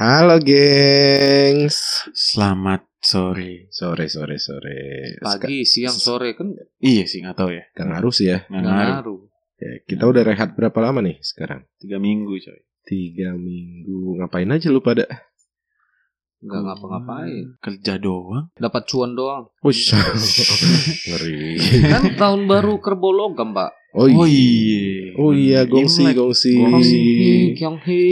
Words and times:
Halo 0.00 0.40
gengs. 0.40 2.08
Selamat 2.16 2.88
sore. 3.04 3.68
Sore 3.68 4.08
sore 4.08 4.40
sore. 4.40 5.20
Pagi, 5.20 5.68
siang, 5.68 5.92
sore 5.92 6.32
kan 6.32 6.56
Iya 6.80 7.04
sih 7.04 7.20
nggak 7.20 7.36
tahu 7.36 7.52
ya. 7.52 7.68
Gak 7.76 7.84
ngaruh 7.84 8.08
sih 8.08 8.32
ya. 8.32 8.48
Nggak 8.48 8.64
ngaruh. 8.64 9.28
Ya, 9.60 9.84
Kita 9.84 10.08
udah 10.08 10.24
rehat 10.24 10.56
berapa 10.56 10.80
lama 10.80 11.04
nih 11.04 11.20
sekarang? 11.20 11.68
Tiga 11.76 12.00
minggu 12.00 12.32
coy. 12.32 12.64
Tiga 12.88 13.36
minggu. 13.36 14.16
Ngapain 14.24 14.48
aja 14.48 14.72
lu 14.72 14.80
pada? 14.80 15.04
Nggak 16.48 16.60
ngapa-ngapain. 16.64 17.60
Kerja 17.60 18.00
doang. 18.00 18.48
Dapat 18.56 18.82
cuan 18.88 19.12
doang. 19.12 19.52
Wush. 19.60 19.92
Ngeri. 21.12 21.60
Kan 21.92 22.16
tahun 22.16 22.48
baru 22.48 22.80
kerbau 22.80 23.12
logam, 23.12 23.52
Pak. 23.52 23.79
Oh 23.90 24.06
Oh 24.06 24.22
iya. 24.22 24.22
iya. 24.22 25.10
Oh 25.18 25.30
iya, 25.34 25.60
gongsi 25.66 26.06
Imlek. 26.06 26.14
gongsi. 26.14 26.52
Gongsi. 26.54 27.00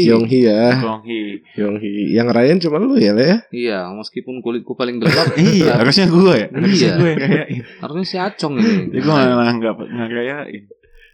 Kyonghi 0.03 0.39
ya. 0.43 0.75
Gonghi. 0.75 1.39
Kyonghi. 1.55 1.93
Yang 2.11 2.27
ngerayain 2.27 2.59
cuma 2.59 2.77
lu 2.77 2.99
ya, 2.99 3.15
Le 3.15 3.23
ya? 3.23 3.39
Iya, 3.49 3.79
meskipun 3.95 4.43
kulitku 4.43 4.75
paling 4.75 4.99
gelap. 4.99 5.31
Iya, 5.39 5.79
harusnya 5.79 6.07
gue 6.07 6.35
ya. 6.35 6.49
Harusnya 6.51 6.75
Iya. 6.85 6.95
gue 6.97 7.09
yang 7.09 7.21
rayain. 7.23 7.63
Harusnya 7.79 8.05
si 8.05 8.17
Acong 8.19 8.55
ini. 8.59 8.75
Jadi 8.91 8.99
gue 8.99 9.13
malah 9.13 9.55
nggak 9.55 9.75
nggak 9.79 10.09
rayain. 10.11 10.63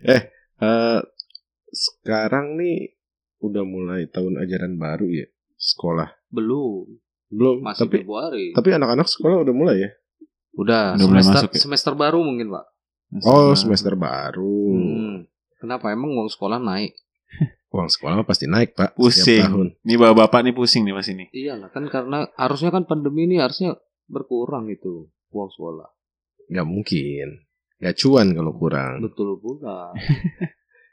Eh, 0.02 0.22
sekarang 1.68 2.56
nih 2.56 2.96
udah 3.40 3.64
mulai 3.64 4.06
tahun 4.06 4.38
ajaran 4.38 4.74
baru 4.74 5.06
ya. 5.06 5.26
Sekolah. 5.54 6.08
Belum. 6.28 6.88
Belum, 7.28 7.60
Masih 7.60 7.84
tapi 7.84 8.00
Februari. 8.00 8.54
tapi 8.54 8.68
anak-anak 8.70 9.04
sekolah 9.04 9.42
udah 9.42 9.52
mulai 9.52 9.76
ya. 9.80 9.90
Udah, 10.54 10.94
Udah 10.94 11.04
mulai 11.04 11.20
semester, 11.20 11.44
masuk 11.44 11.52
ya? 11.52 11.60
semester 11.60 11.92
baru 11.92 12.22
mungkin, 12.22 12.46
Pak. 12.48 12.64
Oh, 13.24 13.52
Nah, 13.52 13.58
semester 13.58 13.94
baru. 13.94 14.60
Hmm. 14.74 15.16
Kenapa 15.60 15.92
emang 15.92 16.12
uang 16.18 16.28
sekolah 16.28 16.60
naik? 16.60 16.92
Uang 17.74 17.90
sekolah 17.90 18.22
mah 18.22 18.28
pasti 18.28 18.46
naik, 18.46 18.78
Pak. 18.78 18.94
Pusing. 18.94 19.42
Setiap 19.42 19.50
tahun. 19.50 19.68
Ini 19.82 19.94
bapak-bapak 19.98 20.40
nih 20.46 20.54
pusing 20.54 20.86
nih 20.86 20.94
pas 20.94 21.08
ini. 21.10 21.24
Iyalah 21.34 21.68
kan 21.74 21.84
karena 21.90 22.18
harusnya 22.38 22.70
kan 22.70 22.86
pandemi 22.86 23.26
ini 23.26 23.42
harusnya 23.42 23.74
berkurang 24.06 24.70
itu 24.70 25.10
uang 25.34 25.50
sekolah. 25.50 25.88
Nggak 26.54 26.68
mungkin. 26.70 27.28
Nggak 27.82 27.96
cuan 27.98 28.26
kalau 28.30 28.52
kurang. 28.54 29.02
Betul 29.02 29.40
pula. 29.42 29.90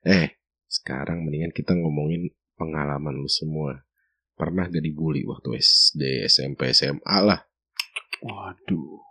Eh, 0.01 0.33
sekarang 0.65 1.21
mendingan 1.21 1.53
kita 1.53 1.77
ngomongin 1.77 2.33
pengalaman 2.57 3.21
lu 3.21 3.29
semua. 3.29 3.85
Pernah 4.33 4.65
gak 4.65 4.81
dibully 4.81 5.21
waktu 5.29 5.61
SD, 5.61 6.25
SMP, 6.25 6.73
SMA 6.73 7.17
lah? 7.21 7.37
Waduh. 8.25 9.10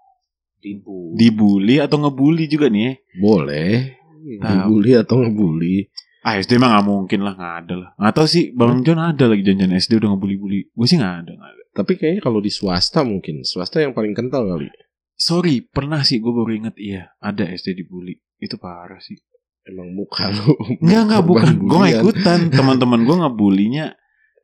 Tipu. 0.61 1.17
Dibully 1.17 1.81
atau 1.81 1.97
ngebully 1.99 2.45
juga 2.47 2.69
nih? 2.69 3.01
Boleh. 3.17 3.97
Tahu. 4.37 4.45
Dibully 4.45 4.93
atau 4.95 5.17
ngebully. 5.19 5.89
Ah 6.21 6.37
SD 6.37 6.61
mah 6.61 6.77
gak 6.77 6.85
mungkin 6.85 7.25
lah 7.25 7.33
Gak 7.33 7.55
ada 7.65 7.75
lah 7.81 7.91
Gak 7.97 8.13
tau 8.13 8.29
sih 8.29 8.53
Bang 8.53 8.85
John 8.85 9.01
ada 9.01 9.25
lagi 9.25 9.41
janjian 9.41 9.73
SD 9.73 9.97
udah 9.97 10.13
ngebully-bully 10.13 10.69
Gue 10.69 10.85
sih 10.85 11.01
gak 11.01 11.25
ada, 11.25 11.33
nggak 11.33 11.51
ada 11.51 11.63
Tapi 11.73 11.93
kayaknya 11.97 12.21
kalau 12.21 12.39
di 12.39 12.53
swasta 12.53 13.01
mungkin. 13.01 13.41
Swasta 13.41 13.81
yang 13.81 13.97
paling 13.97 14.13
kental 14.13 14.45
kali. 14.45 14.69
Sorry 15.17 15.65
pernah 15.65 16.05
sih 16.05 16.21
gue 16.21 16.29
baru 16.29 16.53
inget 16.53 16.77
Iya 16.77 17.17
ada 17.17 17.49
SD 17.49 17.73
dibully 17.75 18.21
Itu 18.37 18.61
parah 18.61 19.01
sih 19.01 19.17
Emang 19.65 19.97
muka 19.97 20.29
lu. 20.29 20.53
Enggak 20.77 21.03
enggak 21.09 21.23
bukan 21.33 21.49
Gue 21.57 21.79
gak 21.81 21.95
ikutan 21.99 22.41
Teman-teman 22.61 23.01
gue 23.01 23.17
ngebulinya 23.17 23.87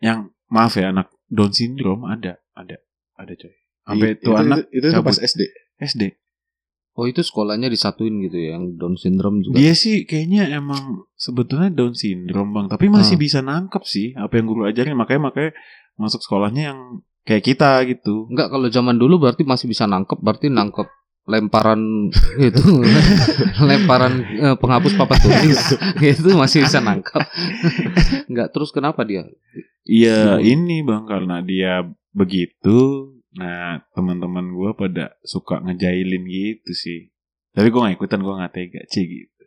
Yang 0.01 0.33
maaf 0.49 0.81
ya 0.81 0.97
anak 0.97 1.13
Down 1.29 1.53
syndrome 1.53 2.09
ada 2.09 2.41
Ada 2.53 2.81
Ada 3.21 3.33
coy 3.37 3.53
Sampai 3.85 4.09
Itu- 4.17 4.19
itu, 4.19 4.31
anak 4.33 4.59
itu, 4.73 4.81
itu 4.81 4.87
cabut. 4.91 5.07
pas 5.07 5.19
SD. 5.21 5.43
SD 5.79 6.17
Oh 6.97 7.05
itu 7.05 7.21
sekolahnya 7.21 7.69
disatuin 7.69 8.25
gitu 8.25 8.41
ya, 8.41 8.57
yang 8.57 8.73
Down 8.81 8.97
syndrome 8.97 9.45
juga. 9.45 9.61
Dia 9.61 9.77
sih 9.77 10.09
kayaknya 10.09 10.49
emang 10.49 11.05
Sebetulnya 11.13 11.69
Down 11.69 11.93
syndrome 11.93 12.57
bang 12.57 12.67
Tapi 12.73 12.89
masih 12.89 13.21
Hmm. 13.21 13.25
bisa 13.29 13.39
nangkep 13.45 13.83
sih 13.85 14.17
Apa 14.17 14.41
yang 14.41 14.49
guru 14.49 14.65
ajarin 14.65 14.97
Makanya 14.97 15.29
makanya 15.29 15.53
Masuk 16.01 16.25
sekolahnya 16.25 16.73
yang 16.73 16.81
Kayak 17.29 17.45
kita 17.45 17.85
gitu 17.85 18.25
Enggak 18.33 18.49
kalau 18.49 18.73
zaman 18.73 18.97
dulu 18.97 19.29
berarti 19.29 19.45
masih 19.45 19.69
bisa 19.69 19.85
nangkep, 19.85 20.17
berarti 20.21 20.49
nangkep 20.49 20.89
lemparan 21.27 22.07
itu 22.39 22.63
lemparan 23.59 24.13
eh, 24.23 24.55
penghapus 24.55 24.95
papat 24.95 25.19
tulis 25.27 25.59
itu 26.15 26.31
masih 26.33 26.63
bisa 26.63 26.79
nangkep. 26.79 27.19
Enggak 28.31 28.55
terus 28.55 28.71
kenapa 28.71 29.03
dia? 29.03 29.27
Iya 29.83 30.39
ini 30.39 30.87
bang 30.87 31.03
Karena 31.03 31.43
dia 31.43 31.83
begitu 32.15 33.11
Nah 33.37 33.65
teman-teman 33.93 34.49
gue 34.49 34.71
pada 34.73 35.05
Suka 35.21 35.61
ngejailin 35.61 36.25
gitu 36.25 36.73
sih 36.73 37.13
Tapi 37.51 37.69
gue 37.69 37.79
gak 37.79 37.95
ikutan 37.95 38.21
Gue 38.21 38.35
gak 38.35 38.53
tega 38.53 38.81
Cie 38.87 39.05
gitu 39.05 39.45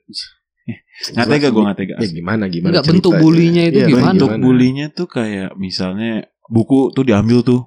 Gak 1.15 1.27
tega 1.27 1.47
gue 1.49 1.63
gak 1.63 1.77
tega 1.77 1.95
Ya 1.97 2.07
gimana 2.07 2.45
gimana 2.45 2.71
Enggak 2.71 2.87
bentuk 2.87 3.13
bulinya 3.15 3.63
itu 3.65 3.77
Iya, 3.79 3.87
gimana? 3.89 4.13
Bentuk 4.13 4.31
bulinya 4.37 4.85
tuh 4.89 5.07
kayak 5.07 5.55
Misalnya 5.55 6.23
Buku 6.45 6.89
tuh 6.91 7.01
diambil 7.01 7.41
tuh 7.41 7.65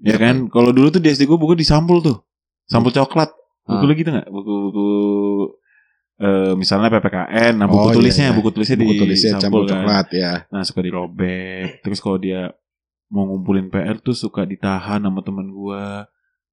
Ya 0.00 0.16
Iya, 0.16 0.16
kan 0.18 0.36
Kalau 0.48 0.72
dulu 0.72 0.88
tuh 0.88 0.98
di 0.98 1.08
SD 1.08 1.24
gue 1.24 1.36
buku 1.36 1.52
disampul 1.54 2.00
tuh 2.00 2.24
Sampul 2.64 2.90
coklat 2.90 3.28
Buku 3.62 3.76
Ah. 3.76 3.86
lu 3.86 3.92
gitu 3.92 4.10
gak 4.10 4.26
Buku-buku 4.26 4.88
eh 6.20 6.52
misalnya 6.52 6.92
PPKN, 6.92 7.56
nah 7.56 7.64
buku 7.64 7.80
Oh, 7.80 7.88
iya, 7.88 7.96
tulisnya, 7.96 8.26
iya. 8.28 8.36
buku 8.36 8.52
tulisnya 8.52 8.76
Buku 8.76 8.92
di 8.92 9.00
tulisnya 9.00 9.40
campur 9.40 9.64
kan. 9.64 9.72
coklat 9.72 10.06
ya. 10.12 10.32
Nah 10.52 10.60
suka 10.60 10.84
dirobek. 10.84 11.80
Terus 11.80 11.96
kalau 11.96 12.20
dia 12.20 12.52
mau 13.10 13.26
ngumpulin 13.26 13.68
PR 13.68 13.98
tuh 13.98 14.14
suka 14.14 14.46
ditahan 14.46 15.02
sama 15.02 15.20
teman 15.20 15.50
gua. 15.50 16.06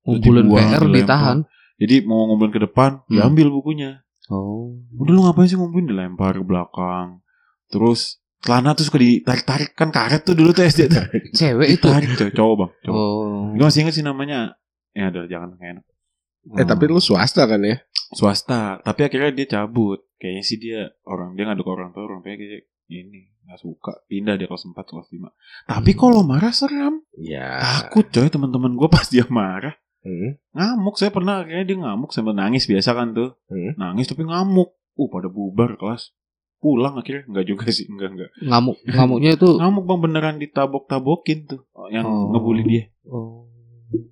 Ngumpulin 0.04 0.44
dibuang, 0.44 0.58
PR 0.60 0.82
dilempar. 0.82 0.98
ditahan. 0.98 1.38
Jadi 1.78 1.96
mau 2.04 2.26
ngumpulin 2.26 2.52
ke 2.52 2.62
depan, 2.64 2.92
Hmm. 3.06 3.12
diambil 3.14 3.48
bukunya. 3.54 4.02
Oh. 4.28 4.76
Udah 4.98 5.12
lu 5.14 5.22
ngapain 5.24 5.48
sih 5.48 5.56
ngumpulin 5.56 5.88
dilempar 5.88 6.36
ke 6.36 6.44
belakang. 6.44 7.22
Terus 7.70 8.20
celana 8.42 8.74
tuh 8.74 8.86
suka 8.86 8.98
ditarik-tarik 8.98 9.72
kan 9.72 9.90
karet 9.90 10.22
tuh 10.22 10.34
dulu 10.34 10.52
tuh 10.52 10.64
SD 10.64 10.90
tuh. 10.90 11.04
Cewek 11.38 11.80
itu. 11.80 11.88
Ditarik 11.88 12.34
cowok 12.34 12.56
bang. 12.58 12.72
Cowok. 12.84 12.98
Oh. 12.98 13.54
Gue 13.54 13.66
masih 13.66 13.82
inget 13.86 13.96
sih 13.96 14.06
namanya. 14.06 14.58
Ya 14.92 15.14
udah 15.14 15.30
jangan 15.30 15.54
kayak 15.56 15.72
enak. 15.78 15.86
Eh 16.58 16.66
tapi 16.66 16.84
lu 16.88 16.98
swasta 16.98 17.44
kan 17.44 17.60
ya? 17.62 17.78
Swasta. 18.16 18.80
Tapi 18.82 19.02
akhirnya 19.04 19.32
dia 19.32 19.48
cabut. 19.48 20.00
Kayaknya 20.18 20.44
sih 20.44 20.58
dia 20.58 20.80
orang 21.04 21.36
dia 21.36 21.46
ngadu 21.46 21.62
ke 21.62 21.70
orang 21.70 21.92
tua 21.94 22.08
orang 22.08 22.24
tuanya 22.24 22.40
kayak 22.40 22.66
ini 22.90 23.30
nggak 23.48 23.58
suka. 23.58 24.04
Pindah 24.06 24.36
dia 24.36 24.46
kelas 24.46 24.68
4 24.68 24.76
kelas 24.76 25.08
5 25.08 25.32
tapi 25.66 25.96
kalau 25.96 26.22
marah 26.22 26.52
seram. 26.52 27.00
Ya. 27.16 27.64
takut 27.64 28.06
coy 28.06 28.28
teman-teman 28.28 28.76
gue 28.76 28.88
pas 28.94 29.08
dia 29.08 29.24
marah. 29.32 29.74
Hmm. 30.04 30.36
ngamuk. 30.52 30.96
Saya 30.96 31.10
pernah 31.10 31.42
kayaknya 31.42 31.66
dia 31.66 31.78
ngamuk. 31.82 32.12
Sambil 32.12 32.32
nangis 32.32 32.64
biasa 32.64 32.92
kan 32.92 33.12
tuh. 33.12 33.36
Hmm. 33.48 33.74
nangis 33.76 34.08
tapi 34.08 34.24
ngamuk. 34.24 34.76
Uh 34.94 35.08
pada 35.08 35.28
bubar 35.28 35.76
kelas. 35.76 36.12
Pulang 36.58 36.98
akhirnya. 36.98 37.24
Enggak 37.28 37.46
juga 37.48 37.66
sih. 37.70 37.88
Enggak 37.88 38.10
enggak 38.16 38.30
Ngamuk. 38.40 38.78
Ngamuknya 38.96 39.32
itu. 39.36 39.50
ngamuk 39.56 39.84
bang 39.84 40.00
beneran 40.00 40.36
ditabok-tabokin 40.38 41.40
tuh. 41.46 41.62
Yang 41.88 42.06
Oh. 42.08 42.30
ngebully 42.36 42.64
dia. 42.64 42.84
Oh. 43.08 43.48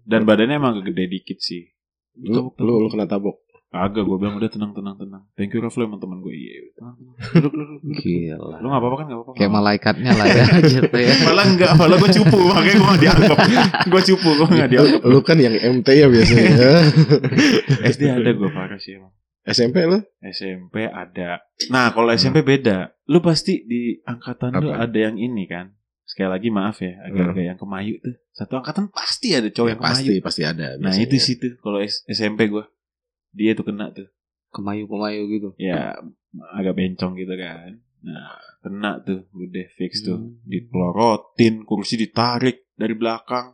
dan 0.08 0.24
badannya 0.24 0.56
emang 0.56 0.80
agak 0.80 0.96
gede 0.96 1.04
dikit 1.12 1.38
sih. 1.40 1.68
Lu, 2.16 2.56
lu, 2.56 2.74
lu 2.80 2.88
kena 2.88 3.12
tabok. 3.12 3.44
Agak 3.78 4.02
gue 4.02 4.16
bilang 4.16 4.36
udah 4.36 4.48
tenang 4.48 4.72
tenang 4.72 4.96
tenang. 4.96 5.24
Thank 5.34 5.52
you 5.52 5.60
Rafli 5.60 5.84
sama 5.84 5.98
teman 5.98 6.20
gue 6.20 6.32
iya 6.32 6.54
tenang 6.74 6.94
tenang. 6.96 7.16
Duduk 7.34 7.52
duduk 7.52 7.80
duduk. 7.80 7.98
Gila. 7.98 8.56
lu 8.58 8.68
nggak 8.68 8.80
apa-apa 8.80 8.96
kan? 8.96 9.06
Nggak 9.06 9.20
apa-apa. 9.20 9.36
Kayak 9.36 9.52
malaikatnya 9.52 10.12
lah 10.12 10.26
ya 10.28 10.46
gitu 10.74 10.96
ya. 10.96 11.14
malah 11.22 11.46
enggak 11.46 11.72
malah 11.74 11.98
gue 11.98 12.12
cupu 12.14 12.38
makanya 12.46 12.74
gue 12.74 12.88
gak 12.88 13.02
dianggap. 13.02 13.38
Gue 13.86 14.02
cupu 14.06 14.30
gue 14.34 14.48
gak 14.56 14.70
dianggap. 14.70 15.02
Lu 15.04 15.20
kan 15.20 15.38
yang 15.38 15.56
MT 15.56 15.88
ya 15.90 16.08
biasanya. 16.08 16.52
SD 17.92 18.02
ada 18.08 18.30
gue 18.32 18.50
parah 18.50 18.78
sih 18.78 18.96
emang. 18.96 19.12
SMP 19.46 19.86
lu? 19.86 20.02
SMP 20.26 20.76
ada. 20.86 21.38
Nah 21.70 21.92
kalau 21.92 22.10
SMP 22.12 22.42
beda. 22.42 22.98
Lu 23.06 23.22
pasti 23.22 23.62
di 23.62 24.02
angkatan 24.02 24.58
lu 24.58 24.70
Apa? 24.70 24.90
ada 24.90 24.98
yang 25.00 25.16
ini 25.16 25.46
kan? 25.46 25.70
Sekali 26.02 26.30
lagi 26.30 26.50
maaf 26.50 26.78
ya 26.80 27.02
agak-agak 27.04 27.46
yang 27.46 27.58
kemayu 27.58 27.98
tuh. 28.00 28.14
Satu 28.32 28.58
angkatan 28.58 28.90
pasti 28.90 29.34
ada 29.34 29.46
cowok 29.48 29.66
Ya, 29.66 29.72
yang 29.72 29.82
pasti 29.82 30.06
kemayu. 30.08 30.22
pasti 30.22 30.42
ada. 30.44 30.68
nah 30.78 30.94
itu 30.94 31.16
sih 31.16 31.38
tuh 31.38 31.58
kalau 31.60 31.78
SMP 31.82 32.46
gue 32.46 32.62
dia 33.36 33.52
tuh 33.52 33.68
kena 33.68 33.92
tuh. 33.92 34.08
Kemayu-kemayu 34.56 35.22
gitu. 35.36 35.50
ya 35.60 36.00
agak 36.56 36.80
bencong 36.80 37.20
gitu 37.20 37.36
kan. 37.36 37.76
Nah 38.08 38.40
kena 38.64 39.04
tuh 39.04 39.28
udah 39.36 39.68
fix 39.76 40.00
tuh. 40.02 40.16
Hmm. 40.16 40.40
dipelorotin 40.48 41.68
kursi 41.68 42.00
ditarik 42.00 42.72
dari 42.80 42.96
belakang. 42.96 43.54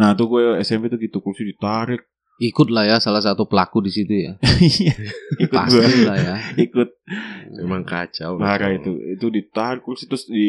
Nah 0.00 0.16
tuh 0.16 0.26
gue 0.32 0.42
SMP 0.64 0.88
tuh 0.88 0.96
gitu 0.96 1.20
kursi 1.20 1.44
ditarik 1.44 2.00
Ikut 2.40 2.68
lah 2.68 2.84
ya 2.84 2.96
salah 2.96 3.20
satu 3.20 3.44
pelaku 3.44 3.80
di 3.80 3.92
situ 3.92 4.14
ya. 4.16 4.32
Iya, 4.60 4.96
ikut 5.38 5.56
gue 5.62 5.76
Pasti 5.76 6.00
lah 6.02 6.16
ya. 6.16 6.36
ikut 6.58 6.88
Emang 7.58 7.82
kacau. 7.82 8.38
kacau. 8.38 8.70
itu 8.70 8.90
itu 9.10 9.26
ditarik 9.28 9.80
kursi 9.80 10.06
terus 10.06 10.24
di 10.24 10.48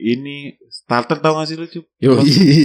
ini 0.00 0.48
starter 0.66 1.18
tau 1.18 1.36
gak 1.36 1.46
sih 1.46 1.54
lu 1.54 1.66
Yo, 1.98 2.16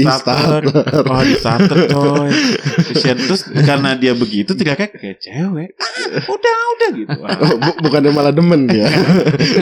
starter 0.02 0.64
starter. 0.64 1.04
oh 1.04 1.22
di 1.22 1.36
starter 1.36 1.78
coy 1.86 2.32
Kesian. 2.88 3.18
terus 3.20 3.44
karena 3.46 3.94
dia 3.94 4.14
begitu 4.14 4.54
teriaknya 4.54 4.88
kayak 4.90 5.18
cewek 5.20 5.70
"Ah, 5.76 5.94
udah 6.26 6.58
udah 6.72 6.90
gitu 6.94 7.18
Wah, 7.18 7.36
Oh, 7.46 7.58
bu- 7.58 7.80
bukannya 7.82 8.10
malah 8.10 8.32
demen 8.32 8.66
dia. 8.66 8.88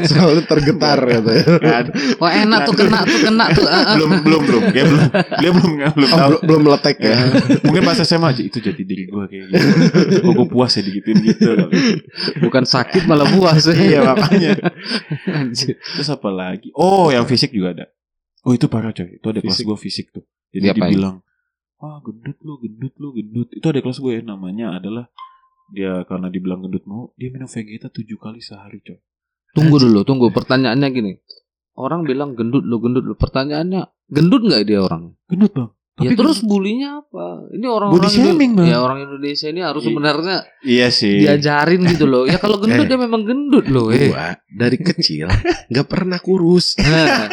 Soalnya 0.04 0.46
tergetar 0.46 1.00
gitu 1.02 1.30
ya. 1.30 1.44
kan. 1.58 1.86
Wah 2.16 2.32
enak 2.32 2.60
tuh 2.64 2.76
kena 2.78 3.00
tuh 3.04 3.20
kena 3.22 3.46
tuh. 3.50 3.66
Ah, 3.66 3.74
ah. 3.84 3.96
belum 3.96 4.12
belum 4.22 4.42
belum 4.44 4.64
dia 4.70 4.84
belum 4.86 5.04
dia 5.36 5.50
belum 5.52 5.72
belum 5.90 6.10
Oh, 6.10 6.20
belum, 6.30 6.42
belum 6.46 6.62
meletek 6.64 6.98
ya. 7.00 7.18
mungkin 7.64 7.82
pas 7.84 7.98
SMA 7.98 8.28
aja 8.30 8.42
itu 8.42 8.58
jadi 8.60 8.82
diri 8.94 9.10
gue 9.10 9.24
kayak 9.26 9.46
gitu 9.50 10.18
kok 10.22 10.34
gue 10.38 10.48
puas 10.54 10.72
ya 10.78 10.82
digituin 10.86 11.18
gitu 11.26 11.50
Bukan 12.46 12.64
sakit 12.70 13.10
malah 13.10 13.26
puas. 13.34 13.66
iya 13.74 14.06
makanya 14.06 14.70
terus 15.98 16.10
apa 16.14 16.30
lagi 16.30 16.70
oh 16.78 17.10
yang 17.10 17.26
fisik 17.26 17.50
juga 17.50 17.74
ada 17.74 17.86
Oh 18.44 18.52
itu 18.52 18.68
parah 18.68 18.92
coy. 18.92 19.08
Itu 19.08 19.28
ada 19.32 19.40
kelas 19.40 19.56
Fisik. 19.56 19.66
gue 19.72 19.78
fisik 19.80 20.06
tuh. 20.12 20.24
Jadi 20.52 20.68
Diapain? 20.70 20.92
dibilang, 20.92 21.16
wah 21.80 21.98
gendut 22.04 22.38
lu, 22.44 22.60
gendut 22.60 22.94
lu, 23.00 23.08
gendut. 23.16 23.50
Itu 23.56 23.66
ada 23.72 23.80
kelas 23.80 24.04
gue 24.04 24.20
ya, 24.20 24.22
namanya 24.22 24.78
adalah 24.78 25.08
dia 25.72 26.04
karena 26.06 26.28
dibilang 26.28 26.60
gendut 26.60 26.84
mau 26.84 27.16
dia 27.16 27.32
minum 27.32 27.48
Vegeta 27.48 27.88
tujuh 27.88 28.20
kali 28.20 28.44
sehari 28.44 28.84
coy. 28.84 29.00
Tunggu 29.56 29.80
dulu, 29.80 30.04
tunggu. 30.04 30.28
Pertanyaannya 30.36 30.88
gini. 30.92 31.12
Orang 31.74 32.04
bilang 32.04 32.36
gendut 32.36 32.68
lo, 32.68 32.84
gendut 32.84 33.08
lo. 33.08 33.16
Pertanyaannya, 33.16 34.12
gendut 34.12 34.44
nggak 34.44 34.62
dia 34.68 34.80
orang? 34.84 35.16
Gendut 35.32 35.52
bang. 35.56 35.72
Ya 35.94 36.10
Tapi 36.10 36.18
terus 36.18 36.42
bulinya 36.42 37.00
apa? 37.00 37.54
Ini 37.54 37.70
orang-orang 37.70 38.02
Body 38.02 38.10
shaming, 38.10 38.52
Bang. 38.58 38.66
Ya 38.66 38.82
orang 38.82 39.00
Indonesia 39.04 39.46
ini 39.46 39.62
harus 39.62 39.82
sebenarnya 39.84 40.42
Iya 40.60 40.88
sih. 40.90 41.22
diajarin 41.22 41.86
gitu 41.86 42.06
loh. 42.06 42.26
Ya 42.26 42.42
kalau 42.42 42.58
gendut 42.58 42.82
Eh. 42.86 42.90
dia 42.90 42.98
memang 42.98 43.22
gendut 43.22 43.70
loh. 43.70 43.94
Eh. 43.94 44.10
Gua 44.10 44.34
dari 44.50 44.74
kecil 44.76 45.30
nggak 45.70 45.86
pernah 45.86 46.18
kurus. 46.18 46.74
Nah, 46.82 47.30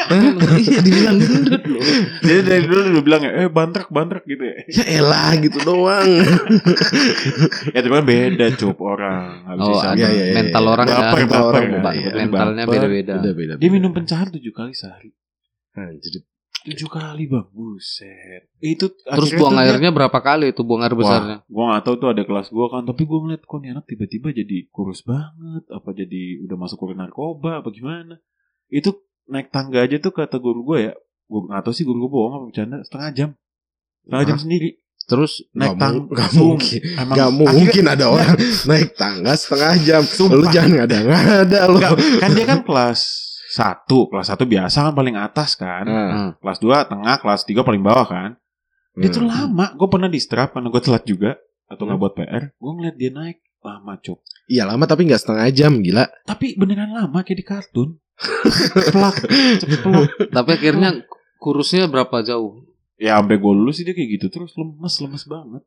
iya 0.56 0.80
dibilang 0.80 1.16
gendut 1.16 1.64
loh. 1.64 1.80
Jadi 2.20 2.40
dari 2.42 2.64
dulu 2.64 2.80
lu 2.90 3.00
bilang 3.00 3.22
ya, 3.22 3.32
eh 3.34 3.48
bantrak 3.48 3.88
bantrak 3.88 4.24
gitu 4.24 4.44
ya. 4.44 4.56
Ya 4.68 4.84
elah 4.98 5.32
gitu 5.36 5.56
doang. 5.60 6.04
ya 7.74 7.80
kan 7.80 8.04
beda 8.04 8.46
cup 8.54 8.76
orang. 8.78 9.46
Habis 9.46 9.64
Oh, 9.66 9.80
ada 9.80 9.96
Iya, 9.96 10.08
iya, 10.10 10.24
iya. 10.26 10.34
mental 10.36 10.64
orang 10.66 10.86
Baper, 10.86 11.00
ya. 11.00 11.24
baper, 11.24 11.40
orang 11.40 11.64
kan? 11.64 11.82
Iya. 11.92 12.10
Mentalnya 12.14 12.64
beda-beda. 12.66 13.12
Beda 13.16 13.32
beda. 13.32 13.54
Dia 13.56 13.70
minum 13.70 13.90
pencahar 13.90 14.28
tujuh 14.28 14.52
kali 14.52 14.72
sehari. 14.72 15.10
Anjir. 15.72 16.28
Tujuh 16.60 16.88
kali 16.88 17.24
bang, 17.24 17.48
buset. 17.50 18.52
Itu 18.60 18.92
Terus 18.92 19.32
buang 19.32 19.56
tuh 19.56 19.64
dia- 19.64 19.72
airnya 19.72 19.90
berapa 19.90 20.18
kali 20.20 20.52
itu 20.52 20.60
buang 20.60 20.84
air 20.84 20.92
besarnya? 20.92 21.36
Wah, 21.40 21.48
gua 21.48 21.64
gak 21.72 21.84
tahu 21.88 21.94
tuh 21.96 22.08
ada 22.12 22.22
kelas 22.22 22.48
gua 22.52 22.66
kan, 22.68 22.84
tapi 22.84 23.08
gua 23.08 23.24
ngeliat 23.24 23.42
kok 23.42 23.58
nih 23.58 23.70
anak 23.72 23.84
tiba-tiba 23.88 24.28
jadi 24.30 24.68
kurus 24.68 25.00
banget, 25.00 25.64
apa 25.72 25.88
jadi 25.90 26.22
udah 26.44 26.56
masuk 26.56 26.76
kuliah 26.76 27.00
narkoba, 27.00 27.64
apa 27.64 27.68
gimana? 27.72 28.20
Itu 28.68 28.92
naik 29.24 29.48
tangga 29.48 29.80
aja 29.80 29.96
tuh 29.96 30.12
kata 30.12 30.36
guru 30.36 30.60
gua 30.62 30.78
ya, 30.80 30.92
gua 31.26 31.48
gak 31.48 31.64
tahu 31.64 31.72
sih 31.72 31.88
guru 31.88 32.04
gua 32.04 32.10
bohong 32.12 32.32
apa 32.36 32.44
bercanda 32.46 32.76
setengah 32.84 33.10
jam, 33.16 33.30
setengah 34.04 34.24
jam 34.28 34.38
sendiri 34.38 34.70
Terus 35.00 35.42
naik 35.50 35.74
Nggak 35.74 35.82
tangga. 35.82 36.06
nggak 36.06 36.30
mungkin. 36.38 36.80
Emang 36.94 37.16
Gak 37.18 37.30
mungkin 37.34 37.84
ada 37.88 38.04
orang 38.06 38.30
naik 38.62 38.94
tangga 38.94 39.32
setengah 39.34 39.74
jam. 39.82 40.02
Lu 40.30 40.46
jangan 40.46 40.70
ngada-ngada 40.78 41.60
lu. 41.66 41.78
Nggak, 41.82 41.92
kan 42.22 42.30
dia 42.30 42.46
kan 42.46 42.60
kelas 42.62 43.00
satu, 43.50 44.06
kelas 44.06 44.30
satu 44.30 44.46
biasa 44.46 44.86
kan 44.86 44.94
paling 44.94 45.18
atas 45.18 45.58
kan, 45.58 45.84
Ah, 45.90 46.30
kelas 46.38 46.62
dua 46.62 46.86
tengah, 46.86 47.18
kelas 47.18 47.42
tiga 47.42 47.66
paling 47.66 47.82
bawah 47.82 48.06
kan. 48.06 48.30
Dia 48.94 49.10
tuh 49.10 49.26
hmm. 49.26 49.30
lama, 49.30 49.66
gue 49.74 49.88
pernah 49.90 50.06
di 50.06 50.22
strap 50.22 50.54
karena 50.54 50.70
gue 50.70 50.82
telat 50.82 51.02
juga 51.02 51.34
atau 51.66 51.82
nggak 51.86 51.98
Hmm. 51.98 52.04
buat 52.06 52.14
PR, 52.14 52.42
gue 52.54 52.72
ngeliat 52.78 52.96
dia 52.98 53.10
naik 53.10 53.38
lama 53.60 53.92
cok. 53.98 54.18
Iya 54.46 54.62
lama 54.66 54.84
tapi 54.86 55.02
nggak 55.10 55.20
setengah 55.20 55.46
jam 55.50 55.72
gila. 55.82 56.06
Tapi 56.26 56.54
beneran 56.54 56.94
lama 56.94 57.18
kayak 57.26 57.38
di 57.38 57.46
kartun. 57.46 57.88
Ceplak, 58.74 59.16
ceplok. 59.62 60.08
tapi 60.36 60.50
akhirnya 60.54 61.02
kurusnya 61.40 61.90
berapa 61.90 62.22
jauh? 62.22 62.66
Ya 63.00 63.16
sampai 63.16 63.40
gue 63.40 63.52
lulus 63.52 63.80
sih 63.80 63.84
dia 63.88 63.96
kayak 63.96 64.20
gitu 64.20 64.26
terus 64.28 64.52
lemes 64.54 64.94
lemes 65.00 65.24
banget. 65.24 65.62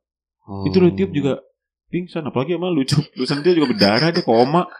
Oh. 0.46 0.64
Itu 0.68 0.78
udah 0.78 0.92
tiup 0.94 1.10
juga 1.10 1.42
pingsan 1.90 2.22
apalagi 2.28 2.54
sama 2.54 2.70
lucu. 2.70 2.98
Lusan 3.18 3.42
dia 3.42 3.56
juga 3.56 3.74
berdarah 3.74 4.10
dia 4.14 4.22
koma. 4.22 4.70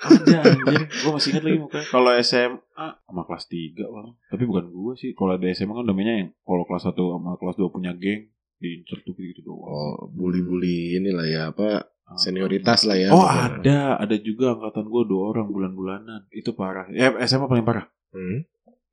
Ada 0.00 0.36
anjir, 0.44 0.82
gue 0.86 1.10
masih 1.10 1.28
ingat 1.32 1.44
lagi 1.44 1.58
mukanya. 1.58 1.86
Kalau 1.88 2.10
SMA 2.18 2.86
sama 3.04 3.22
kelas 3.24 3.44
3 3.46 3.84
bang. 3.84 4.08
Tapi 4.30 4.42
bukan 4.44 4.64
gue 4.68 4.92
sih. 4.94 5.10
Kalau 5.12 5.32
ada 5.34 5.46
SMA 5.50 5.72
kan 5.72 5.86
namanya 5.86 6.12
yang 6.18 6.28
kalau 6.42 6.64
kelas 6.64 6.84
1 6.84 6.94
sama 6.94 7.36
kelas 7.36 7.56
2 7.56 7.68
punya 7.70 7.92
geng 7.94 8.28
diincer 8.58 9.02
tuh 9.02 9.12
gitu 9.14 9.40
doang. 9.42 9.68
Oh 9.68 9.96
bully-bully 10.08 10.96
inilah 10.96 11.26
ya 11.26 11.42
apa 11.50 11.88
Ah. 12.04 12.20
senioritas 12.20 12.84
lah 12.84 13.00
ya. 13.00 13.08
Oh 13.16 13.24
ada, 13.24 13.96
ada 13.96 14.16
juga 14.20 14.52
angkatan 14.52 14.92
gue 14.92 15.02
dua 15.08 15.32
orang 15.32 15.48
bulan-bulanan. 15.48 16.28
Itu 16.28 16.52
parah. 16.52 16.84
Ya 16.92 17.16
SMA 17.24 17.48
paling 17.48 17.64
parah. 17.64 17.88
Hmm. 18.12 18.44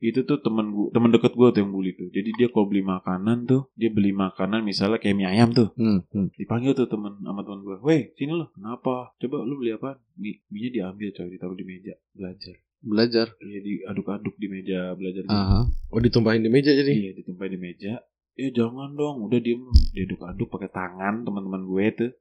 Itu 0.02 0.26
tuh 0.26 0.42
temen 0.42 0.74
gue, 0.74 0.90
temen 0.90 1.14
deket 1.14 1.38
gue 1.38 1.48
tuh 1.54 1.62
yang 1.62 1.70
bully 1.70 1.94
tuh. 1.94 2.10
Jadi 2.10 2.34
dia 2.34 2.50
kalau 2.50 2.66
beli 2.66 2.82
makanan 2.82 3.46
tuh, 3.46 3.70
dia 3.78 3.94
beli 3.94 4.10
makanan 4.10 4.66
misalnya 4.66 4.98
kayak 4.98 5.14
mie 5.14 5.30
ayam 5.30 5.54
tuh. 5.54 5.70
Hmm, 5.78 6.02
hmm. 6.10 6.34
Dipanggil 6.42 6.74
tuh 6.74 6.90
temen 6.90 7.22
sama 7.22 7.46
temen 7.46 7.62
gue. 7.62 7.78
Weh, 7.86 8.10
sini 8.18 8.34
lo. 8.34 8.50
Kenapa? 8.58 9.14
Coba 9.22 9.46
lu 9.46 9.62
beli 9.62 9.78
apa? 9.78 10.02
Mie, 10.18 10.42
mie 10.50 10.74
diambil 10.74 11.14
coy, 11.14 11.30
ditaruh 11.30 11.54
di 11.54 11.66
meja 11.70 11.94
belajar. 12.18 12.58
Belajar. 12.82 13.28
Iya 13.46 13.60
diaduk-aduk 13.62 14.36
di 14.42 14.48
meja 14.50 14.98
belajar. 14.98 15.22
gitu. 15.22 15.38
Aha. 15.38 15.70
Oh 15.94 16.02
ditumpahin 16.02 16.42
di 16.42 16.50
meja 16.50 16.74
jadi. 16.74 16.90
Iya 16.90 17.12
ditumpahin 17.22 17.54
di 17.54 17.60
meja. 17.62 18.02
Ya 18.34 18.50
jangan 18.50 18.98
dong, 18.98 19.22
udah 19.30 19.38
diem. 19.38 19.70
Diaduk-aduk 19.94 20.50
pakai 20.50 20.74
tangan 20.74 21.22
teman-teman 21.22 21.62
gue 21.62 21.86
tuh. 21.94 22.12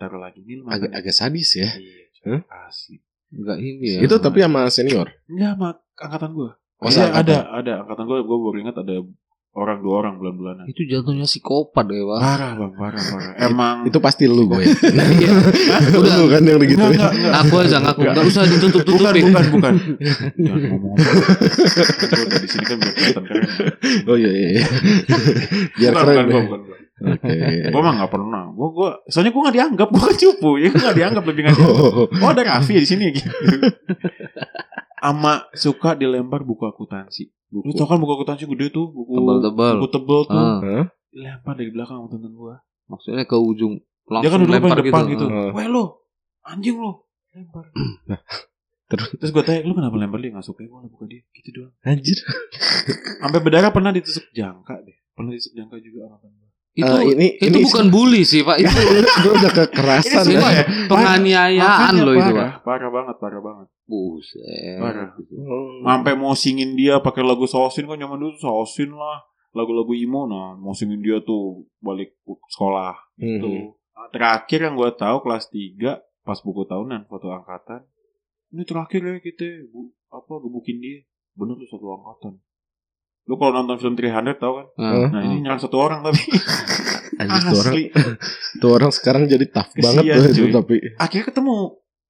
Taruh 0.00 0.16
lagi 0.16 0.40
nih. 0.40 0.64
Agak 0.64 0.96
agak 0.96 1.12
sadis 1.12 1.60
ya. 1.60 1.68
Iya, 1.76 2.08
Hah? 2.24 2.40
asli. 2.72 3.04
Enggak 3.36 3.58
ini 3.60 4.00
ya. 4.00 4.00
Itu 4.00 4.16
tapi 4.16 4.40
sama 4.40 4.64
senior. 4.72 5.12
Enggak 5.28 5.60
sama 5.60 5.68
angkatan 6.00 6.32
gue. 6.32 6.50
Oh, 6.82 6.90
Iya 6.90 7.06
seangkatan. 7.06 7.22
ada, 7.22 7.36
ada 7.54 7.72
angkatan 7.80 8.04
gue. 8.04 8.18
Gue 8.20 8.38
baru 8.38 8.56
ingat 8.58 8.76
ada 8.76 8.94
orang 9.52 9.78
dua 9.78 9.94
orang 10.00 10.14
bulan-bulanan. 10.16 10.64
Itu 10.64 10.82
jatuhnya 10.82 11.22
psikopat 11.22 11.84
ya, 11.86 12.02
Pak. 12.02 12.18
Parah 12.18 12.50
bang, 12.56 12.72
parah, 12.72 13.02
parah. 13.12 13.32
Emang 13.38 13.76
Itu 13.84 13.98
pasti 13.98 14.24
lu 14.24 14.48
gue. 14.48 14.64
Iya. 14.64 15.30
Udah. 16.00 16.14
lu 16.18 16.26
kan 16.26 16.42
yang 16.42 16.58
begitu. 16.58 16.80
Enggak, 16.80 17.12
enggak, 17.12 17.12
enggak. 17.12 17.32
Ngaku 17.38 17.56
aja 17.60 17.76
ngaku. 17.78 18.00
Enggak 18.02 18.24
usah 18.26 18.42
Bukan, 18.42 18.52
ditutup-tutupin. 18.56 19.24
bukan, 19.28 19.44
bukan. 19.52 19.74
Jangan 20.34 20.62
ngomong. 20.72 20.94
Gue 20.96 22.26
dari 22.26 22.48
sini 22.48 22.64
kan 22.64 22.76
biar 22.76 22.92
kelihatan 22.92 23.22
keren. 23.28 23.46
Oh 24.08 24.16
iya 24.16 24.30
iya. 24.32 24.48
iya. 24.52 24.66
Biar 25.76 25.92
bukan, 25.92 26.04
keren. 26.04 26.26
bukan, 26.26 26.32
ya. 26.32 26.42
bukan, 26.42 26.60
bukan. 26.64 26.80
Oke. 27.02 27.34
Gue 27.66 27.82
mah 27.82 27.92
gak 27.98 28.12
pernah. 28.14 28.42
Gue, 28.48 28.68
gue, 28.72 28.90
soalnya 29.10 29.32
gue 29.34 29.42
gak 29.42 29.56
dianggap. 29.58 29.88
Gue 29.90 30.02
kan 30.06 30.16
cupu. 30.16 30.50
Ya 30.56 30.68
gue 30.70 30.80
gak 30.80 30.96
dianggap 30.96 31.24
lebih 31.26 31.40
gak 31.44 31.54
dianggap. 31.58 31.76
Oh, 31.76 32.06
Oh 32.08 32.28
ada 32.30 32.42
Raffi 32.46 32.74
di 32.78 32.86
sini 32.86 33.10
gitu. 33.10 33.26
Ama 35.02 35.50
suka 35.52 35.92
dilempar 35.92 36.40
buku 36.40 36.62
akuntansi. 36.62 37.26
Lu 37.50 37.74
tau 37.74 37.84
kan 37.84 37.98
buku 37.98 38.12
akuntansi 38.14 38.46
gede 38.46 38.70
tuh, 38.70 38.86
buku 38.88 39.12
Tebal-tebal. 39.12 39.74
buku 39.76 39.88
tebel 39.90 40.20
tuh. 40.24 40.38
Ah? 40.38 40.86
Dilempar 41.10 41.54
dari 41.54 41.68
belakang 41.68 41.98
sama 41.98 42.08
temen 42.08 42.32
gua. 42.32 42.56
maksudnya 42.84 43.24
ke 43.24 43.34
ujung 43.34 43.78
Dia 43.78 44.28
langsung 44.28 44.30
kan 44.30 44.38
duduk 44.42 44.54
lempar 44.54 44.78
depan 44.78 45.02
gitu. 45.08 45.24
Ah. 45.26 45.50
Weh 45.50 45.66
lo, 45.66 46.06
anjing 46.42 46.76
lo. 46.76 47.08
Lempar. 47.32 47.66
Terus 48.90 49.08
Terus 49.16 49.30
gue 49.30 49.40
tanya, 49.42 49.64
lu 49.64 49.72
kenapa 49.72 49.96
lempar 49.96 50.20
dia? 50.20 50.30
Gak 50.30 50.44
suka, 50.44 50.62
gue 50.62 50.80
buka 50.86 51.04
dia. 51.08 51.24
Gitu 51.32 51.48
doang. 51.50 51.72
anjir. 51.80 52.18
Sampai 53.22 53.40
berdarah 53.40 53.72
pernah 53.72 53.88
ditusuk 53.88 54.28
jangka 54.30 54.84
deh. 54.84 54.96
Pernah 55.12 55.32
ditusuk 55.32 55.52
jangka 55.56 55.76
juga 55.78 55.98
sama 56.04 56.16
temen 56.20 56.36
gua. 56.36 56.50
Itu 56.72 56.88
Eh, 56.88 57.00
ini 57.12 57.26
itu 57.36 57.52
ini 57.52 57.64
bukan 57.64 57.86
bully 57.88 58.22
sih, 58.22 58.40
Pak. 58.40 58.56
Itu 58.58 58.72
itu 59.00 59.28
udah 59.30 59.52
kekerasan 59.54 60.24
Ini 60.26 60.36
ya. 60.36 60.48
ya. 60.50 60.64
penganiayaan 60.88 61.94
loh 61.98 62.14
itu, 62.14 62.30
Pak. 62.32 62.64
Parah 62.64 62.88
banget, 62.88 63.16
parah 63.16 63.40
banget. 63.40 63.66
Buset. 63.92 64.80
Oh. 65.36 65.84
Sampai 65.84 66.16
mau 66.16 66.32
singin 66.32 66.72
dia 66.72 66.96
pakai 66.98 67.20
lagu 67.20 67.44
Sosin 67.44 67.84
kan 67.84 67.94
zaman 67.94 68.16
dulu 68.16 68.32
Sosin 68.34 68.88
lah. 68.90 69.20
Lagu-lagu 69.52 69.92
emo 69.92 70.24
nah, 70.24 70.56
mau 70.56 70.72
singin 70.72 70.98
dia 70.98 71.20
tuh 71.20 71.68
balik 71.78 72.16
sekolah 72.48 72.96
Hmm. 73.20 73.36
tuh. 73.38 73.60
Nah, 73.92 74.08
Terakhir 74.08 74.64
yang 74.64 74.74
gue 74.74 74.90
tahu 74.90 75.16
kelas 75.20 75.46
3 75.46 76.00
pas 76.22 76.38
buku 76.38 76.64
tahunan 76.64 77.04
foto 77.04 77.28
angkatan. 77.28 77.84
Ini 78.48 78.64
terakhir 78.64 79.00
ya 79.02 79.16
kita 79.18 79.44
bu, 79.68 79.92
apa 80.08 80.32
gebukin 80.38 80.78
dia. 80.78 81.04
Bener 81.32 81.54
tuh 81.54 81.68
satu 81.68 81.84
angkatan. 81.92 82.40
Lu 83.22 83.36
kalau 83.36 83.52
nonton 83.54 83.76
film 83.76 83.92
300 83.92 84.34
tau 84.34 84.52
kan? 84.56 84.66
Nah, 84.74 84.92
Nah 85.10 85.20
ini 85.22 85.40
nyerang 85.40 85.60
satu 85.60 85.76
orang 85.76 86.00
tapi 86.00 86.18
Anjir 87.20 87.38
tuh 87.38 87.52
orang, 87.52 87.72
asli. 87.76 87.82
tuh 88.56 88.70
orang 88.72 88.90
sekarang 88.90 89.22
jadi 89.26 89.44
tough 89.46 89.68
Kesian, 89.70 90.00
banget 90.00 90.04
tuh 90.16 90.32
itu 90.32 90.44
tapi. 90.48 90.76
Akhirnya 90.96 91.26
ketemu 91.28 91.56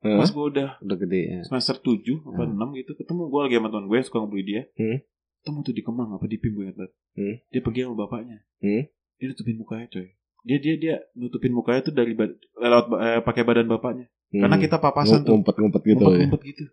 Hah? 0.02 0.18
pas 0.18 0.28
gue 0.28 0.44
udah 0.48 0.68
udah 0.78 0.96
gede 0.98 1.20
ya. 1.22 1.40
semester 1.42 1.76
7 1.76 2.02
apa 2.26 2.42
6 2.44 2.54
gitu 2.76 2.90
ketemu 2.92 3.22
gue 3.24 3.40
lagi 3.40 3.54
sama 3.56 3.68
temen 3.68 3.86
gue 3.86 3.96
yang 3.96 4.04
suka 4.04 4.18
ngebully 4.18 4.44
dia 4.44 4.62
Hmm. 4.74 4.98
ketemu 5.38 5.58
tuh 5.60 5.72
di 5.72 5.82
Kemang 5.82 6.10
apa 6.10 6.24
di 6.24 6.36
Pim 6.36 6.52
gue 6.52 6.64
ingat 6.66 6.90
Hmm. 7.12 7.34
dia 7.46 7.60
pergi 7.60 7.80
sama 7.82 7.94
bapaknya 7.96 8.38
Hmm. 8.58 8.82
dia 9.14 9.26
nutupin 9.28 9.56
mukanya 9.56 9.86
coy 9.88 10.06
dia 10.42 10.58
dia 10.58 10.74
dia 10.76 10.94
nutupin 11.12 11.52
mukanya 11.52 11.80
tuh 11.82 11.92
dari 11.92 12.12
bad- 12.12 12.34
lewat 12.52 12.84
eh, 12.92 13.20
pakai 13.20 13.42
badan 13.42 13.66
bapaknya 13.68 14.10
karena 14.28 14.50
Hmm. 14.50 14.60
kita 14.60 14.76
papasan 14.76 15.22
tuh 15.22 15.32
ngumpet-ngumpet 15.32 15.82
gitu 15.84 15.92
ya. 15.92 16.02
ngumpet-ngumpet 16.02 16.42
gitu 16.46 16.64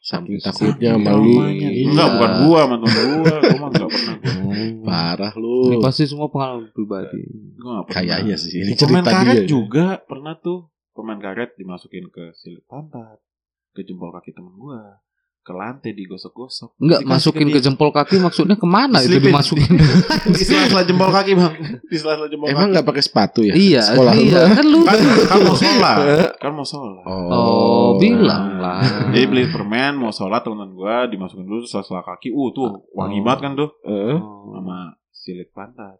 Saking 0.00 0.40
Saking 0.40 0.72
takutnya 0.72 0.72
Saking 0.90 1.04
sama 1.04 1.10
lu. 1.12 1.22
traumanya. 1.28 1.68
Iya. 1.68 1.84
enggak 1.86 2.08
bukan 2.10 2.30
gua 2.40 2.60
mantan 2.64 2.88
gua 2.88 3.04
gua 3.04 3.58
mah 3.60 3.68
enggak 3.68 3.90
pernah 3.90 4.16
Parah 4.80 5.32
Ini 5.36 5.42
lu. 5.68 5.78
pasti 5.78 6.02
semua 6.02 6.26
pengalaman 6.26 6.66
pribadi. 6.72 7.20
gua 7.54 7.68
enggak 7.70 7.84
pernah 7.84 7.96
Kayaknya 8.00 8.36
sih 8.36 8.52
ini 8.56 8.72
cerita 8.72 9.10
dia. 9.22 9.44
juga 9.44 9.86
pernah 10.02 10.34
tuh 10.34 10.72
pemain 10.98 11.14
karet 11.16 11.54
dimasukin 11.54 12.08
ke 12.08 12.34
silit 12.34 12.64
pantat 12.64 13.22
ke 13.70 13.80
jempol 13.80 14.10
kaki 14.10 14.30
temen 14.30 14.50
gua 14.52 14.98
ke 15.40 15.52
lantai 15.52 15.94
digosok-gosok 15.94 16.76
Enggak 16.76 17.00
masukin 17.04 17.46
dia. 17.46 17.54
ke 17.54 17.60
jempol 17.62 17.88
kaki 17.88 18.18
maksudnya 18.18 18.52
ke 18.54 18.66
mana 18.66 18.98
itu 19.00 19.16
dimasukin? 19.16 19.80
di 20.34 20.42
sela-sela 20.42 20.82
jempol 20.82 21.08
kaki 21.08 21.32
bang 21.32 21.54
di 21.80 21.96
sela-sela 21.96 22.26
jempol 22.26 22.46
Emang 22.46 22.62
kaki 22.64 22.72
nggak 22.74 22.84
pakai 22.84 23.02
sepatu 23.02 23.40
ya? 23.40 23.54
iya, 23.54 23.80
Sekolah 23.86 24.12
iya 24.12 24.40
lu. 24.42 24.52
kan 24.52 24.66
lu. 24.66 24.80
kan, 24.82 24.98
kan 25.24 25.38
mau 25.40 25.56
sholat 25.56 25.96
kan 26.36 26.50
mau 26.52 26.66
sholat 26.66 27.04
Oh, 27.06 27.96
bilang 27.96 28.58
lah. 28.58 28.82
jadi 29.08 29.24
beli 29.24 29.48
permen 29.48 29.96
mau 29.96 30.10
sholat 30.10 30.42
teman 30.42 30.68
gua 30.70 31.06
dimasukin 31.06 31.42
dulu 31.42 31.62
sela-sela 31.62 32.02
kaki 32.02 32.28
uh 32.28 32.48
tuh 32.50 32.84
wangi 32.92 33.16
Oh. 33.16 33.24
banget 33.24 33.40
kan 33.40 33.52
tuh 33.54 33.70
Heeh. 33.82 34.16
Oh. 34.16 34.52
sama 34.52 34.78
silit 35.08 35.48
pantat 35.48 35.96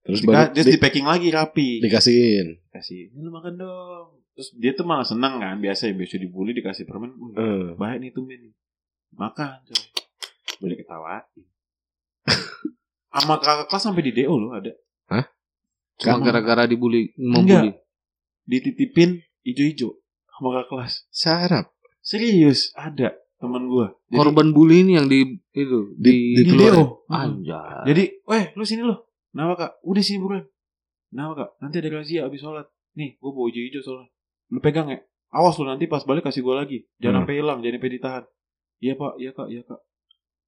Terus 0.00 0.22
Dika- 0.22 0.30
baru 0.30 0.54
terus 0.54 0.64
di- 0.64 0.72
di 0.72 0.78
packing 0.78 1.02
lagi 1.04 1.28
rapi 1.28 1.68
dikasihin. 1.80 2.62
kasih 2.70 3.10
ini 3.10 3.18
lu 3.18 3.28
makan 3.28 3.58
dong 3.58 4.06
terus 4.36 4.52
dia 4.52 4.70
tuh 4.70 4.84
malah 4.84 5.02
senang 5.02 5.40
kan 5.40 5.56
biasa 5.56 5.88
ya 5.88 5.94
biasa 5.96 6.20
dibully 6.20 6.52
dikasih 6.52 6.84
permen 6.84 7.16
uh, 7.34 7.72
baik 7.74 7.96
nih 7.98 8.10
tuh 8.12 8.20
men 8.20 8.52
makan 9.10 9.64
coy 9.64 9.80
boleh 10.56 10.76
ketawain. 10.76 11.24
Sama 13.08 13.40
kakak 13.40 13.66
kelas 13.68 13.82
sampai 13.82 14.04
di 14.04 14.12
DO 14.14 14.34
loh 14.34 14.52
ada. 14.52 14.72
Cuma 15.96 16.20
Sama- 16.20 16.24
gara-gara 16.24 16.64
dibully 16.64 17.16
mau 17.16 17.40
Enggak. 17.40 17.60
bully. 17.64 17.72
Dititipin 18.44 19.10
ijo-ijo 19.42 20.00
sama 20.28 20.52
kakak 20.52 20.68
kelas. 20.68 20.92
Sarap. 21.08 21.72
Serius, 22.00 22.70
ada 22.72 23.16
teman 23.36 23.66
gua. 23.66 23.96
Jadi- 24.06 24.16
Korban 24.16 24.48
bully 24.52 24.84
ini 24.84 24.92
yang 24.94 25.08
di 25.08 25.24
itu 25.50 25.96
Di- 25.96 26.36
di, 26.36 26.42
di. 26.44 26.52
DO. 26.54 27.08
Anjay. 27.08 27.84
Jadi, 27.88 28.04
weh, 28.22 28.44
lu 28.52 28.64
sini 28.64 28.80
lu. 28.80 28.96
Kenapa 29.32 29.52
kak? 29.56 29.72
Udah 29.82 30.02
sini 30.04 30.20
buruan. 30.20 30.44
Kenapa 31.08 31.32
kak? 31.36 31.50
Nanti 31.58 31.76
ada 31.80 31.88
razia 31.90 32.20
abis 32.24 32.40
sholat. 32.40 32.68
Nih, 32.94 33.16
gua 33.16 33.32
bawa 33.32 33.48
hijau-hijau 33.48 33.80
soalnya. 33.80 34.08
Lu 34.48 34.58
pegang 34.58 34.88
ya. 34.88 35.00
Awas 35.28 35.56
lu 35.56 35.66
nanti 35.66 35.84
pas 35.84 36.02
balik 36.02 36.22
kasih 36.22 36.40
gua 36.40 36.62
lagi. 36.62 36.86
Jangan 36.96 37.12
Hmm. 37.12 37.20
sampai 37.24 37.34
hilang, 37.36 37.58
jangan 37.60 37.76
sampai 37.76 37.92
ditahan. 37.92 38.24
Iya 38.76 38.92
pak, 38.94 39.12
iya 39.16 39.30
kak, 39.32 39.48
iya 39.48 39.62
kak. 39.62 39.80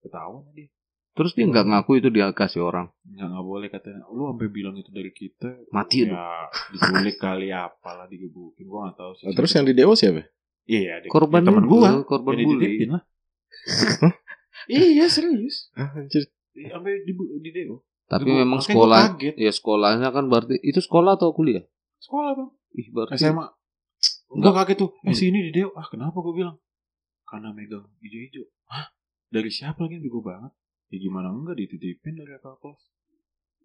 Ketahuan 0.00 0.44
dia. 0.52 0.68
Terus 1.12 1.34
dia 1.34 1.44
nggak 1.44 1.66
ngaku 1.66 1.90
itu 1.98 2.08
dia 2.08 2.30
kasih 2.30 2.62
orang. 2.62 2.86
Nggak, 3.02 3.26
nggak 3.26 3.44
boleh 3.44 3.68
katanya. 3.68 4.02
Lu 4.08 4.30
sampai 4.30 4.48
bilang 4.48 4.74
itu 4.74 4.90
dari 4.90 5.10
kita. 5.10 5.50
Mati. 5.68 6.06
Ya, 6.06 6.46
diculik 6.70 7.18
kali 7.18 7.50
apalah 7.50 8.06
digebukin. 8.06 8.64
Gua 8.64 8.86
nggak 8.86 8.96
tahu 8.96 9.12
sih. 9.18 9.24
Nah, 9.26 9.34
terus 9.34 9.50
yang 9.50 9.66
di 9.66 9.74
Dewa 9.74 9.92
siapa? 9.92 10.22
Iya, 10.62 11.00
ada 11.00 11.06
Korban 11.08 11.42
teman 11.42 11.64
itu, 11.64 11.70
gua. 11.70 11.90
korban 12.04 12.32
Yang 12.36 12.46
bully. 12.46 12.60
dititipin 12.60 12.90
lah. 12.92 13.02
iya, 14.70 15.06
serius. 15.08 15.72
Anjir. 15.74 16.28
Sampai 16.54 17.02
di, 17.02 17.12
di 17.14 17.50
DO. 17.52 17.82
Tapi 18.06 18.24
memang 18.24 18.58
sekolah 18.58 19.20
ya 19.20 19.52
sekolahnya 19.52 20.08
kan 20.08 20.26
berarti 20.26 20.56
itu 20.58 20.78
sekolah 20.78 21.14
atau 21.14 21.30
kuliah? 21.30 21.60
Sekolah 21.98 22.32
bang. 22.32 22.50
Ih, 22.72 22.88
berarti 22.88 23.20
SMA. 23.20 23.46
Enggak 24.30 24.54
kaget 24.56 24.76
tuh. 24.78 24.90
Eh 25.02 25.12
sini 25.12 25.38
di 25.40 25.50
Deo. 25.50 25.72
Ah 25.72 25.84
kenapa 25.84 26.18
gue 26.18 26.34
bilang? 26.34 26.56
Karena 27.24 27.50
megang 27.50 27.88
hijau-hijau. 27.98 28.44
Hah? 28.66 28.92
Dari 29.26 29.48
siapa 29.48 29.80
lagi 29.80 29.96
yang 29.96 30.04
bego 30.04 30.20
banget? 30.20 30.52
Ya 30.88 30.98
gimana 30.98 31.28
enggak 31.28 31.56
dititipin 31.56 32.14
dari 32.14 32.32
kakak 32.34 32.58
kelas? 32.58 32.82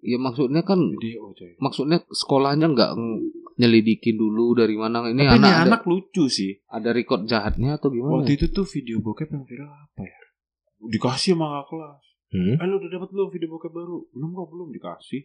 ya 0.04 0.20
maksudnya 0.20 0.60
kan 0.62 0.76
Di 0.76 1.16
Deo 1.16 1.32
coy. 1.32 1.56
maksudnya 1.58 2.04
sekolahnya 2.06 2.68
nggak 2.68 2.92
ng- 2.92 3.24
nyelidikin 3.56 4.20
dulu 4.20 4.52
dari 4.52 4.76
mana 4.76 5.00
ini 5.06 5.24
Tapi 5.24 5.32
ini 5.32 5.40
anak 5.40 5.54
ada, 5.54 5.64
anak 5.64 5.82
lucu 5.88 6.28
sih. 6.28 6.60
ada 6.68 6.92
record 6.92 7.24
jahatnya 7.24 7.80
atau 7.80 7.88
gimana? 7.88 8.20
Waktu 8.20 8.36
itu 8.36 8.52
tuh 8.52 8.68
video 8.68 9.00
bokep 9.00 9.32
yang 9.32 9.48
viral 9.48 9.72
apa 9.72 10.04
ya? 10.04 10.20
Dikasih 10.82 11.40
sama 11.40 11.48
kakak 11.56 11.68
kelas. 11.70 12.04
Hmm? 12.30 12.56
Eh 12.60 12.66
lu 12.68 12.76
udah 12.78 12.92
dapat 12.92 13.10
belum 13.10 13.28
video 13.32 13.48
bokep 13.48 13.72
baru? 13.72 13.98
Belum 14.12 14.30
kok 14.34 14.50
belum 14.50 14.68
dikasih. 14.74 15.22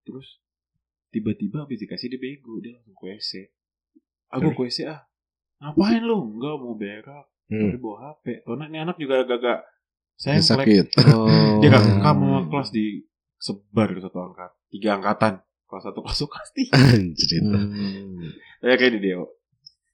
Terus 0.00 0.26
tiba-tiba 1.10 1.56
habis 1.60 1.76
dikasih 1.76 2.08
dia 2.08 2.16
bego 2.18 2.56
dia 2.56 2.72
langsung 2.72 2.96
ke 2.96 3.04
WC. 3.04 3.52
Aku 4.30 4.54
ke 4.54 4.62
WC 4.70 4.86
ah. 4.86 5.02
Ngapain 5.60 6.02
lu? 6.06 6.38
Enggak 6.38 6.54
mau 6.56 6.74
berak. 6.78 7.26
Hmm. 7.50 7.60
Tapi 7.66 7.76
bawa 7.82 7.96
HP. 8.14 8.24
Karena 8.46 8.64
ini 8.70 8.78
anak 8.78 8.96
juga 8.96 9.26
agak-agak 9.26 9.58
Dia 9.60 10.22
sayang 10.22 10.46
sakit. 10.46 10.86
Oh. 11.16 11.58
Dia 11.60 11.68
gak 11.74 11.84
rekam 11.84 12.16
sama 12.22 12.40
kelas 12.48 12.68
di 12.70 13.04
sebar 13.36 13.88
ke 13.90 14.00
satu 14.00 14.18
angkat. 14.22 14.50
Tiga 14.70 14.88
angkatan. 14.96 15.34
Kelas 15.66 15.82
satu 15.84 15.98
kelas 16.06 16.20
kelas 16.22 16.50
tiga. 16.54 16.78
Itu. 17.18 17.36
Hmm. 17.50 18.30
Ya 18.62 18.74
kayak 18.78 18.92
di 18.96 19.00
Deo. 19.02 19.39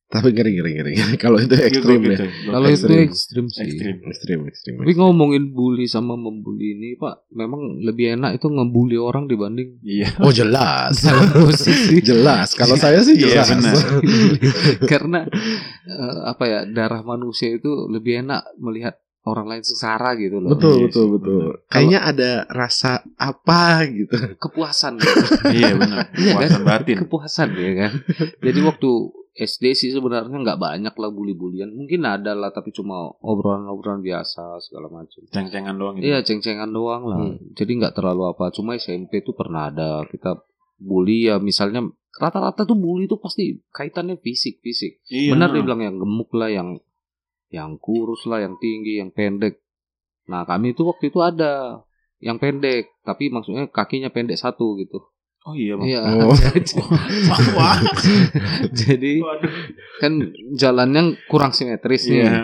Tapi 0.06 0.30
ngeri 0.30 0.50
ngeri 0.54 0.70
ngeri. 0.78 0.92
Kalau 1.22 1.38
itu 1.42 1.54
ekstrim 1.58 1.98
Gokil, 1.98 2.14
ya. 2.14 2.18
Kalau 2.46 2.68
itu 2.70 2.86
Ekstrim. 2.86 3.46
sih. 3.50 3.66
ekstrim. 3.66 3.96
Ekstrim 4.06 4.38
ekstrim. 4.46 4.74
Tapi 4.78 4.92
ngomongin 4.94 5.50
bully 5.50 5.90
sama 5.90 6.14
membuli 6.14 6.78
ini, 6.78 6.94
Pak, 6.94 7.26
memang 7.34 7.82
lebih 7.82 8.14
enak 8.14 8.38
itu 8.38 8.46
ngebully 8.46 8.94
orang 9.02 9.26
dibanding 9.26 9.82
Iya. 9.82 10.14
Oh 10.24 10.30
jelas. 10.30 11.02
jelas. 12.08 12.54
Kalau 12.54 12.78
saya 12.78 13.02
sih 13.02 13.18
Iya, 13.18 13.42
jelas. 13.42 13.50
benar. 13.50 13.76
karena 14.86 15.20
eh, 15.86 16.18
apa 16.22 16.44
ya 16.46 16.60
darah 16.66 17.02
manusia 17.02 17.50
itu 17.50 17.90
lebih 17.90 18.22
enak 18.22 18.46
melihat 18.62 18.94
orang 19.26 19.46
lain 19.50 19.62
sengsara 19.66 20.14
gitu 20.14 20.38
loh. 20.38 20.54
betul 20.54 20.78
Iya 20.78 20.86
betul 20.86 21.04
sih, 21.04 21.12
betul. 21.18 21.42
Kayaknya 21.66 22.00
ada 22.06 22.30
rasa 22.46 23.02
apa 23.18 23.82
gitu. 23.90 24.14
Kepuasan 24.38 25.02
gitu. 25.02 25.20
iya 25.58 25.74
benar. 25.74 26.06
Iya 26.16 26.32
kan? 26.32 26.38
Puasan 26.38 26.62
batin. 26.62 26.96
Kepuasan 27.02 27.48
ya 27.58 27.72
kan. 27.74 27.92
Jadi 28.38 28.58
waktu 28.62 28.90
SD 29.36 29.64
sih 29.76 29.90
sebenarnya 29.92 30.32
nggak 30.32 30.60
banyak 30.62 30.94
lah 30.96 31.10
bully-bulian. 31.12 31.68
Mungkin 31.74 32.06
ada 32.06 32.32
lah 32.32 32.54
tapi 32.54 32.72
cuma 32.72 33.12
obrolan-obrolan 33.20 34.00
biasa 34.00 34.62
segala 34.62 34.88
macam. 34.88 35.20
Ceng-cengan 35.28 35.74
doang 35.76 35.98
gitu. 36.00 36.06
Iya 36.08 36.22
ceng-cengan 36.22 36.70
doang 36.70 37.02
lah. 37.10 37.18
Hmm. 37.20 37.36
Jadi 37.52 37.72
nggak 37.82 37.98
terlalu 37.98 38.30
apa. 38.30 38.54
Cuma 38.54 38.78
SMP 38.78 39.20
tuh 39.20 39.36
pernah 39.36 39.68
ada 39.68 40.06
kita 40.08 40.40
bully 40.80 41.28
ya 41.28 41.40
misalnya 41.40 41.84
rata-rata 42.16 42.64
tuh 42.64 42.76
bully 42.76 43.04
itu 43.04 43.20
pasti 43.20 43.60
kaitannya 43.74 44.16
fisik 44.16 44.64
fisik. 44.64 45.04
Iya. 45.12 45.36
Benar 45.36 45.52
dia 45.52 45.62
bilang 45.66 45.82
yang 45.84 45.96
gemuk 46.00 46.32
lah, 46.32 46.48
yang 46.48 46.80
yang 47.56 47.80
kurus 47.80 48.28
lah, 48.28 48.44
yang 48.44 48.60
tinggi, 48.60 49.00
yang 49.00 49.08
pendek. 49.08 49.64
Nah 50.28 50.44
kami 50.44 50.76
itu 50.76 50.84
waktu 50.84 51.08
itu 51.08 51.24
ada 51.24 51.80
yang 52.20 52.36
pendek, 52.36 52.92
tapi 53.00 53.32
maksudnya 53.32 53.68
kakinya 53.72 54.12
pendek 54.12 54.36
satu 54.36 54.76
gitu. 54.76 55.00
Oh 55.46 55.54
iya 55.54 55.78
bang. 55.78 55.86
Iya. 55.86 56.00
Oh. 56.26 56.34
Wah. 57.56 57.78
Jadi 58.74 59.22
Waduh. 59.22 59.52
kan 60.02 60.12
jalannya 60.58 61.22
kurang 61.30 61.54
simetris 61.54 62.10
nih. 62.10 62.26
Iya. 62.26 62.34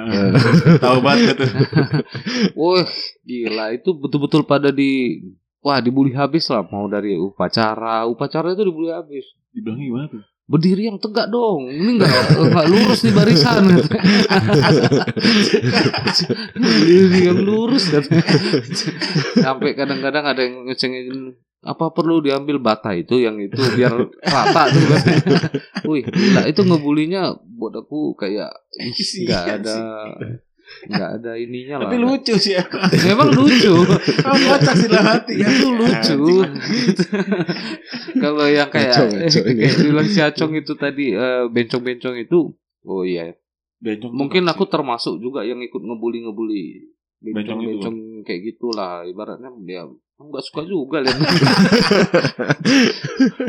Tahu 0.78 0.98
banget 1.02 1.34
tuh. 1.34 1.50
Wah 2.62 2.86
gila 3.26 3.74
itu 3.74 3.90
betul-betul 3.98 4.46
pada 4.46 4.70
di 4.70 5.18
Wah 5.62 5.82
dibully 5.82 6.14
habis 6.14 6.46
lah 6.46 6.62
mau 6.70 6.86
dari 6.86 7.18
upacara 7.18 8.06
upacara 8.06 8.54
itu 8.54 8.66
dibully 8.66 8.90
habis 8.94 9.26
Dibilang 9.50 9.78
gimana 9.82 10.06
tuh? 10.10 10.22
Berdiri 10.52 10.92
yang 10.92 11.00
tegak 11.00 11.32
dong. 11.32 11.64
Ini 11.72 11.96
nggak 11.96 12.12
nggak 12.52 12.66
lurus 12.68 13.00
nih 13.08 13.14
barisan. 13.16 13.64
Berdiri 16.52 17.20
yang 17.32 17.40
lurus. 17.40 17.88
Sampai 19.40 19.72
kadang-kadang 19.72 20.24
ada 20.28 20.44
yang 20.44 20.68
ngecengin 20.68 21.32
apa 21.62 21.94
perlu 21.94 22.18
diambil 22.20 22.58
bata 22.60 22.92
itu 22.92 23.22
yang 23.22 23.40
itu 23.40 23.56
biar 23.56 23.96
rata 24.20 24.62
tuh. 24.68 24.84
Wih 25.88 26.04
gila 26.04 26.44
itu 26.44 26.60
ngebulinya 26.60 27.32
buat 27.40 27.72
aku 27.72 28.12
kayak 28.20 28.52
nggak 28.76 29.44
ada 29.64 29.78
nggak 30.88 31.10
ada 31.22 31.32
ininya 31.38 31.76
lah. 31.82 31.90
Tapi 31.90 31.98
lucu 32.00 32.34
sih 32.36 32.58
ya. 32.58 32.64
memang 33.10 33.30
lucu. 33.34 33.74
Kamu 34.22 34.44
kocak 34.50 34.74
sih 34.76 34.88
dalam 34.90 35.06
hati 35.06 35.34
kan. 35.40 35.50
itu 35.50 35.68
lucu. 35.72 36.20
Kalau 38.18 38.46
yang 38.50 38.68
kayak 38.70 38.92
ngaco 38.92 39.42
ini. 39.46 39.58
kayak 39.62 39.76
bilang 39.82 40.08
si 40.08 40.20
Acong 40.20 40.52
itu 40.58 40.72
tadi 40.74 41.14
eh, 41.14 41.44
bencong-bencong 41.48 42.16
itu 42.22 42.52
oh 42.86 43.02
iya. 43.06 43.32
Bencong 43.82 44.12
mungkin 44.14 44.46
aku 44.50 44.66
termasuk 44.66 45.18
juga 45.22 45.42
yang 45.46 45.58
ikut 45.62 45.82
ngebully 45.82 46.26
ngebully 46.26 46.64
Bencong 47.22 47.30
itu. 47.30 47.34
bencong-bencong 47.36 47.96
kayak 48.26 48.40
gitulah. 48.54 49.06
Ibaratnya 49.06 49.50
dia 49.62 49.86
nggak 50.22 50.44
suka 50.44 50.62
juga 50.66 51.02
lihat. 51.02 51.18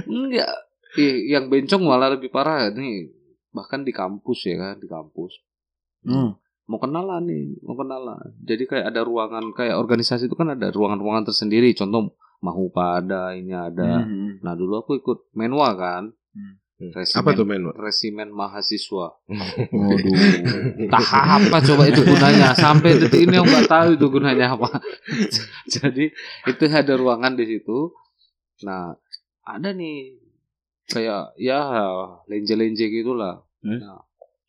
Enggak 0.10 0.50
Ih, 0.94 1.34
yang 1.34 1.50
bencong 1.50 1.82
malah 1.82 2.14
lebih 2.14 2.30
parah 2.30 2.70
nih. 2.70 3.10
Bahkan 3.50 3.82
di 3.86 3.94
kampus 3.94 4.46
ya 4.46 4.56
kan 4.62 4.76
di 4.78 4.86
kampus. 4.86 5.34
Hmm. 6.06 6.38
Mau 6.66 6.78
kenalan 6.78 7.24
nih 7.24 7.60
mau 7.60 7.74
kenalan 7.74 8.24
jadi 8.40 8.64
kayak 8.64 8.86
ada 8.88 9.02
ruangan 9.02 9.52
kayak 9.52 9.76
organisasi 9.76 10.26
itu 10.26 10.34
kan 10.34 10.48
ada 10.50 10.70
ruangan-ruangan 10.70 11.28
tersendiri 11.28 11.72
contoh 11.72 12.16
mahupa 12.40 13.00
ada 13.00 13.32
ini 13.32 13.52
ada 13.52 14.02
Hmm. 14.02 14.40
nah 14.40 14.54
dulu 14.54 14.80
aku 14.80 14.98
ikut 14.98 15.32
menwa 15.34 15.72
kan 15.74 16.12
Hmm. 16.34 16.58
Resimen, 16.90 17.22
Apa 17.22 17.30
tuh 17.32 17.46
men? 17.46 17.64
resimen 17.72 18.30
mahasiswa 18.30 19.08
Waduh. 19.70 20.16
tak 20.92 21.06
apa 21.14 21.58
coba 21.64 21.84
itu 21.86 22.02
gunanya 22.02 22.52
sampai 22.54 22.98
detik 22.98 23.24
ini 23.24 23.38
aku 23.38 23.46
nggak 23.46 23.70
tahu 23.70 23.90
itu 23.94 24.06
gunanya 24.10 24.52
apa 24.52 24.82
jadi 25.70 26.10
itu 26.44 26.64
ada 26.66 26.94
ruangan 26.94 27.34
di 27.34 27.46
situ 27.46 27.94
nah 28.62 28.98
ada 29.44 29.70
nih 29.70 30.18
kayak 30.86 31.38
ya 31.38 31.62
lenje-lenje 32.26 32.90
gitulah 32.90 33.46
Eh? 33.64 33.80
nah, 33.80 34.04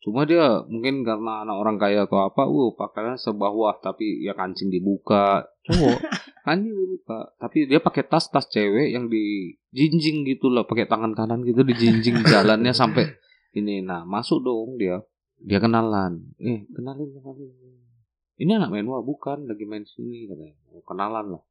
cuma 0.05 0.21
dia 0.29 0.61
mungkin 0.69 1.01
karena 1.01 1.41
anak 1.41 1.57
orang 1.57 1.81
kaya 1.81 2.05
atau 2.05 2.21
apa 2.21 2.45
uh 2.45 2.69
pakaiannya 2.77 3.17
sebawah 3.17 3.81
tapi 3.81 4.21
ya 4.21 4.37
kancing 4.37 4.69
dibuka. 4.69 5.49
Cowok. 5.65 5.97
Kancing 6.45 6.77
dibuka. 6.77 7.33
Tapi 7.41 7.65
dia 7.65 7.81
pakai 7.81 8.05
tas 8.05 8.29
tas 8.29 8.45
cewek 8.45 8.93
yang 8.93 9.09
dijinjing 9.09 10.21
gitu 10.29 10.53
lah 10.53 10.61
pakai 10.69 10.85
tangan 10.85 11.17
kanan 11.17 11.41
gitu 11.41 11.65
dijinjing 11.65 12.21
jalannya 12.21 12.69
sampai 12.69 13.17
ini. 13.57 13.81
Nah 13.81 14.05
masuk 14.05 14.45
dong 14.45 14.77
dia. 14.77 15.01
Dia 15.41 15.57
kenalan. 15.57 16.21
Eh 16.37 16.69
kenalin 16.69 17.09
kenalin. 17.09 17.49
Ini 18.35 18.51
anak 18.61 18.69
menwa 18.69 18.99
bukan 19.01 19.49
lagi 19.49 19.65
main 19.65 19.87
sini 19.89 20.29
katanya. 20.29 20.53
Oh, 20.69 20.83
kenalan 20.83 21.25
lah. 21.39 21.43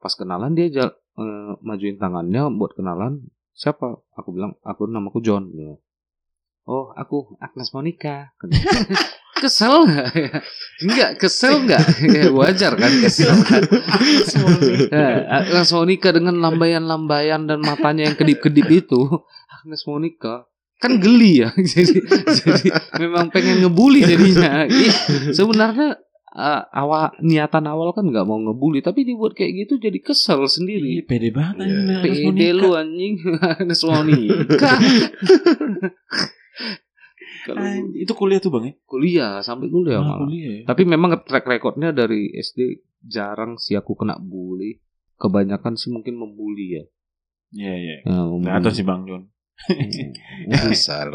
Pas 0.00 0.12
kenalan 0.16 0.56
dia 0.56 0.72
jal, 0.72 0.90
eh, 1.20 1.52
majuin 1.60 2.00
tangannya 2.00 2.48
buat 2.56 2.72
kenalan. 2.72 3.28
Siapa? 3.54 4.02
Aku 4.18 4.34
bilang 4.34 4.58
aku 4.64 4.88
namaku 4.88 5.20
John 5.22 5.52
Ya. 5.54 5.76
Oh 6.64 6.92
aku 6.94 7.36
Agnes 7.38 7.70
Monica. 7.70 8.32
Kesel 9.34 9.84
nggak? 9.84 10.08
Enggak 10.80 11.10
kesel 11.18 11.66
nggak? 11.66 11.84
Ya, 12.06 12.30
wajar 12.38 12.78
kan 12.78 12.88
kesel. 13.02 13.34
Kan 13.44 13.66
Agnes 15.28 15.68
Monica 15.68 16.14
dengan 16.14 16.38
lambaian-lambaian 16.38 17.44
dan 17.44 17.60
matanya 17.60 18.08
yang 18.08 18.16
kedip-kedip 18.16 18.64
itu 18.70 19.00
Agnes 19.50 19.84
Monica 19.84 20.46
kan 20.78 20.96
geli 21.02 21.44
ya. 21.44 21.50
Jadi 21.74 21.98
jadi 22.30 22.68
memang 23.00 23.28
pengen 23.28 23.64
ngebully 23.64 24.06
jadinya. 24.06 24.64
Sebenarnya 25.34 25.98
eh, 26.30 26.62
awal 26.70 27.12
niatan 27.20 27.64
awal 27.68 27.90
kan 27.92 28.06
nggak 28.06 28.24
mau 28.24 28.38
ngebully 28.38 28.80
tapi 28.80 29.02
dibuat 29.02 29.34
kayak 29.34 29.66
gitu 29.66 29.82
jadi 29.82 29.98
kesel 29.98 30.44
Iya, 30.44 30.50
sendiri. 30.50 30.92
pede 31.04 31.34
banget 31.34 31.68
Iya. 31.68 32.00
harus 32.00 32.18
mau 32.22 32.32
Pede 32.32 32.48
lu 32.54 32.70
anjing. 32.76 33.14
Mau 33.82 34.00
nikah. 34.06 34.78
Kalau 37.44 37.60
itu 37.92 38.12
kuliah 38.12 38.40
tuh 38.40 38.52
bang 38.52 38.64
ya? 38.68 38.74
kuliah 38.84 39.32
sampai 39.40 39.68
kuliah 39.68 40.00
Ah, 40.00 40.04
malah. 40.04 40.28
kuliah 40.28 40.52
ya. 40.60 40.62
Tapi 40.64 40.82
memang 40.84 41.16
track 41.20 41.44
recordnya 41.44 41.90
dari 41.90 42.32
SD 42.32 42.60
jarang 43.00 43.56
sih 43.56 43.74
aku 43.74 43.94
kena 43.94 44.16
bully. 44.16 44.80
Kebanyakan 45.14 45.76
sih 45.76 45.88
mungkin 45.88 46.16
membuli 46.16 46.76
ya. 46.76 46.84
Iya 47.50 47.74
iya. 47.74 47.96
Ya. 48.02 48.18
Nggak 48.18 48.60
tahu 48.62 48.72
sih 48.72 48.82
bang 48.82 49.02
John. 49.04 49.22
Hmm. 49.54 50.50
Dasar. 50.52 51.06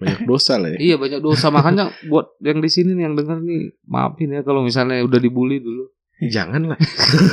Banyak 0.00 0.20
dosa 0.24 0.56
lah 0.56 0.72
ya. 0.74 0.78
Iya 0.80 0.96
banyak 0.96 1.20
dosa 1.20 1.50
makanya 1.50 1.92
buat 2.06 2.34
yang 2.40 2.58
di 2.58 2.70
sini 2.70 2.94
nih 2.94 3.04
yang 3.04 3.14
denger 3.14 3.38
nih 3.38 3.76
maafin 3.84 4.32
ya 4.32 4.40
kalau 4.42 4.62
misalnya 4.62 5.04
udah 5.04 5.20
dibully 5.20 5.60
dulu. 5.60 5.86
Jangan 6.18 6.74
lah. 6.74 6.78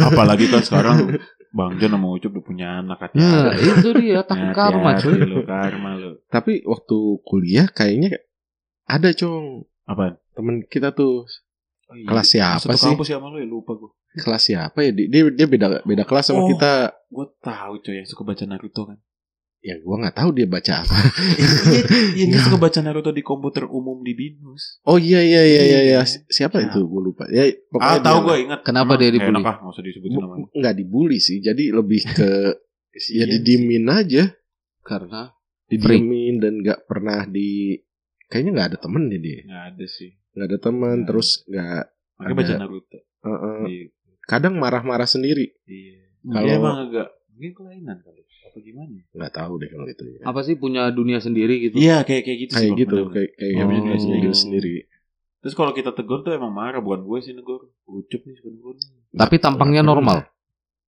Apalagi 0.03 0.45
kan 0.45 0.61
sekarang 0.61 0.97
Bang 1.55 1.79
John 1.79 1.95
sama 1.95 2.11
Ucup 2.11 2.29
udah 2.29 2.43
punya 2.43 2.67
anak 2.83 2.99
hati 2.99 3.15
Nah 3.15 3.55
itu 3.55 3.89
dia 3.95 4.19
takut 4.27 4.51
karma 4.51 4.99
cuy. 4.99 5.23
lu 5.23 5.39
karma 5.41 5.95
lu. 5.95 6.19
Tapi 6.27 6.59
waktu 6.63 6.97
kuliah 7.23 7.67
kayaknya 7.67 8.19
ada 8.83 9.09
cong 9.09 9.63
Apa? 9.87 10.19
temen 10.31 10.61
kita 10.65 10.91
tuh 10.91 11.23
Oh, 11.85 11.93
iya. 11.93 12.09
kelas 12.09 12.27
siapa 12.27 12.65
Satu 12.65 12.75
sih? 12.75 12.89
kampus 12.91 13.07
ya 13.07 13.21
sama 13.21 13.29
lu 13.29 13.37
ya 13.37 13.45
lupa 13.45 13.77
gue. 13.77 13.93
Kelas 14.17 14.41
siapa 14.41 14.81
ya? 14.81 14.89
Dia 14.89 15.29
dia 15.29 15.45
beda 15.45 15.85
beda 15.85 16.01
kelas 16.01 16.25
sama 16.25 16.41
Oh. 16.41 16.49
kita. 16.49 16.89
Gue 17.07 17.29
tahu 17.39 17.73
coy 17.77 17.95
yang 17.95 18.07
suka 18.09 18.25
baca 18.25 18.43
Naruto 18.43 18.89
kan. 18.89 18.97
Ya 19.65 19.81
gua 19.81 19.97
nggak 19.97 20.13
tahu 20.13 20.29
dia 20.31 20.45
baca 20.45 20.73
apa. 20.79 20.93
Iya 22.13 22.25
dia 22.27 22.39
suka 22.39 22.57
baca 22.59 22.79
Naruto 22.79 23.09
di 23.09 23.19
komputer 23.19 23.65
umum 23.65 23.97
di 23.99 24.13
Binus. 24.13 24.77
Oh 24.83 24.95
iya 24.95 25.17
iya 25.19 25.41
iya 25.41 25.61
iya, 25.63 25.79
iya. 25.81 25.99
Iya. 25.99 26.21
Siapa 26.27 26.61
Ya. 26.61 26.69
itu? 26.69 26.85
Gue 26.85 27.01
lupa. 27.03 27.25
Ya 27.27 27.49
Ah 27.75 27.97
tahu 27.97 28.29
gue 28.29 28.45
ingat. 28.45 28.61
Kenapa 28.61 28.93
dia 28.93 29.09
dibully? 29.09 29.33
Enak 29.35 29.43
ah 29.43 29.55
nggak 29.59 29.73
usah 29.73 29.83
disebutin 29.83 30.15
namanya. 30.15 30.45
Nggak 30.51 30.73
dibully 30.75 31.17
sih. 31.17 31.37
Jadi 31.39 31.63
lebih 31.69 32.01
ke 32.13 32.29
ya 33.11 33.25
Iya. 33.25 33.25
didiemin 33.33 33.85
aja, 33.87 34.23
Karena 34.79 35.33
didiemin 35.65 36.37
dan 36.37 36.61
nggak 36.61 36.85
pernah 36.85 37.25
di 37.25 37.73
kayaknya 38.25 38.51
nggak 38.53 38.69
ada 38.69 38.79
temen 38.79 39.03
dia. 39.09 39.41
Nggak 39.43 39.63
ada 39.73 39.85
sih. 39.89 40.11
Nggak 40.31 40.45
ada 40.45 40.57
teman, 40.61 40.95
Nggak 40.95 41.07
terus 41.07 41.29
nggak 41.43 41.83
Makanya 42.15 42.31
Ada. 42.31 42.39
baca 42.39 42.53
Naruto. 42.61 42.97
eh, 42.97 43.27
eh, 43.27 43.63
Iya. 43.65 43.85
kadang 44.23 44.55
marah-marah 44.55 45.03
sendiri. 45.05 45.51
Iya. 45.65 46.05
Kalau- 46.23 46.53
emang 46.55 46.77
agak 46.85 47.07
mungkin 47.35 47.51
kelainan 47.53 47.97
kali. 47.99 48.23
Apa 48.45 48.57
gimana? 48.57 48.95
Nggak 49.11 49.33
tahu 49.33 49.53
deh 49.59 49.67
kalau 49.67 49.85
itu. 49.85 50.03
Ya. 50.07 50.23
apa 50.23 50.39
sih 50.41 50.55
punya 50.55 50.87
dunia 50.89 51.19
sendiri 51.19 51.59
gitu. 51.61 51.75
Iya 51.75 52.01
kayak 52.01 52.23
kayak 52.23 52.39
gitu 52.41 52.51
sih. 52.51 52.57
Kayak 52.57 52.71
Bang, 52.71 52.79
gitu, 52.79 52.97
kayak 53.11 53.29
kayak 53.35 53.53
Oh. 53.53 53.67
punya 53.67 53.79
dunia 53.83 53.99
sendiri 53.99 54.27
sendiri. 54.33 54.75
Terus 55.37 55.53
kalau 55.53 55.71
kita 55.71 55.91
tegur 55.91 56.19
tuh 56.21 56.33
emang 56.33 56.49
marah 56.49 56.79
bukan 56.79 57.03
gue 57.03 57.19
sih 57.21 57.31
negur. 57.31 57.69
Ucup 57.85 58.21
nih 58.23 58.39
negur. 58.41 58.75
Tapi 59.11 59.35
tampangnya 59.37 59.81
Nggak 59.81 59.91
normal. 59.91 60.17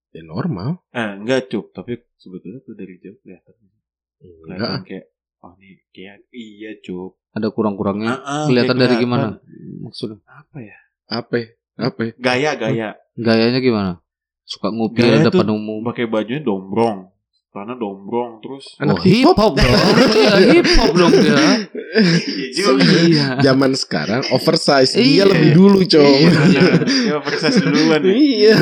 Ya 0.10 0.24
normal. 0.24 0.70
Eh 0.90 1.12
enggak 1.14 1.52
cup, 1.52 1.70
tapi 1.72 2.00
sebetulnya 2.16 2.64
tuh 2.64 2.74
dari 2.74 2.96
jauh 2.98 3.20
kelihatan. 3.22 3.54
Enggak. 3.54 4.42
Kelihatan 4.42 4.82
kayak 4.82 5.06
oh 5.38 5.54
nih 5.56 5.74
kayak 5.92 6.16
iya 6.32 6.72
cup. 6.80 7.20
Ada 7.32 7.54
kurang-kurangnya. 7.54 8.18
Ah, 8.18 8.24
ah, 8.26 8.46
Kelihatan 8.50 8.74
kayak 8.74 8.82
dari 8.82 8.96
kelihatan. 8.98 9.06
gimana? 9.06 9.28
Maksudnya 9.86 10.18
Apa 10.26 10.58
ya? 10.58 10.78
Apa? 11.06 11.38
Apa? 11.78 12.02
Gaya 12.18 12.52
gaya. 12.58 12.90
gayanya 13.14 13.60
gimana? 13.62 13.92
Suka 14.48 14.72
ngopi 14.72 15.04
Gaya 15.04 15.20
di 15.20 15.28
depan 15.28 15.48
umum. 15.52 15.84
Pakai 15.84 16.08
bajunya 16.08 16.40
dombrong. 16.40 17.12
Karena 17.48 17.74
dombrong 17.74 18.38
terus. 18.40 18.78
Anak 18.78 18.96
oh, 18.96 19.04
hip 19.04 19.28
hop 19.28 19.58
dong. 19.58 19.76
Iya, 20.14 20.34
hip 20.54 20.68
hop 20.78 20.92
dong 20.94 21.12
dia. 21.24 21.36
Iya. 21.36 21.56
Iya. 23.08 23.26
Zaman 23.42 23.72
sekarang 23.74 24.22
oversize 24.30 24.94
dia 24.94 25.24
Iya. 25.24 25.24
lebih 25.26 25.52
dulu, 25.56 25.80
Cong. 25.84 26.06
Iya, 26.22 26.64
ya 27.08 27.18
persis 27.20 27.58
duluan 27.58 28.02
ya. 28.04 28.14
Iya. 28.14 28.56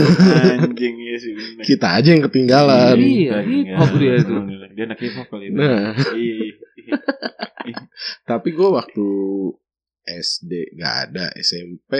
Anjing 0.64 0.96
iya 0.96 1.16
sih. 1.18 1.32
bener. 1.34 1.64
Kita 1.66 1.88
aja 1.92 2.10
yang 2.14 2.24
ketinggalan. 2.24 2.96
Iya, 2.96 3.36
hip 3.44 3.68
hop 3.76 3.92
dia 4.00 4.14
itu. 4.16 4.34
Dia 4.74 4.84
anak 4.88 5.00
hip 5.02 5.14
hop 5.18 5.28
kali 5.28 5.46
ini. 5.52 5.58
Nah, 5.60 5.92
Iya, 6.16 6.36
iya. 6.80 6.94
tapi 8.24 8.50
gue 8.52 8.70
waktu 8.70 9.08
SD 10.06 10.52
nggak 10.78 10.96
ada 11.10 11.26
SMP 11.36 11.92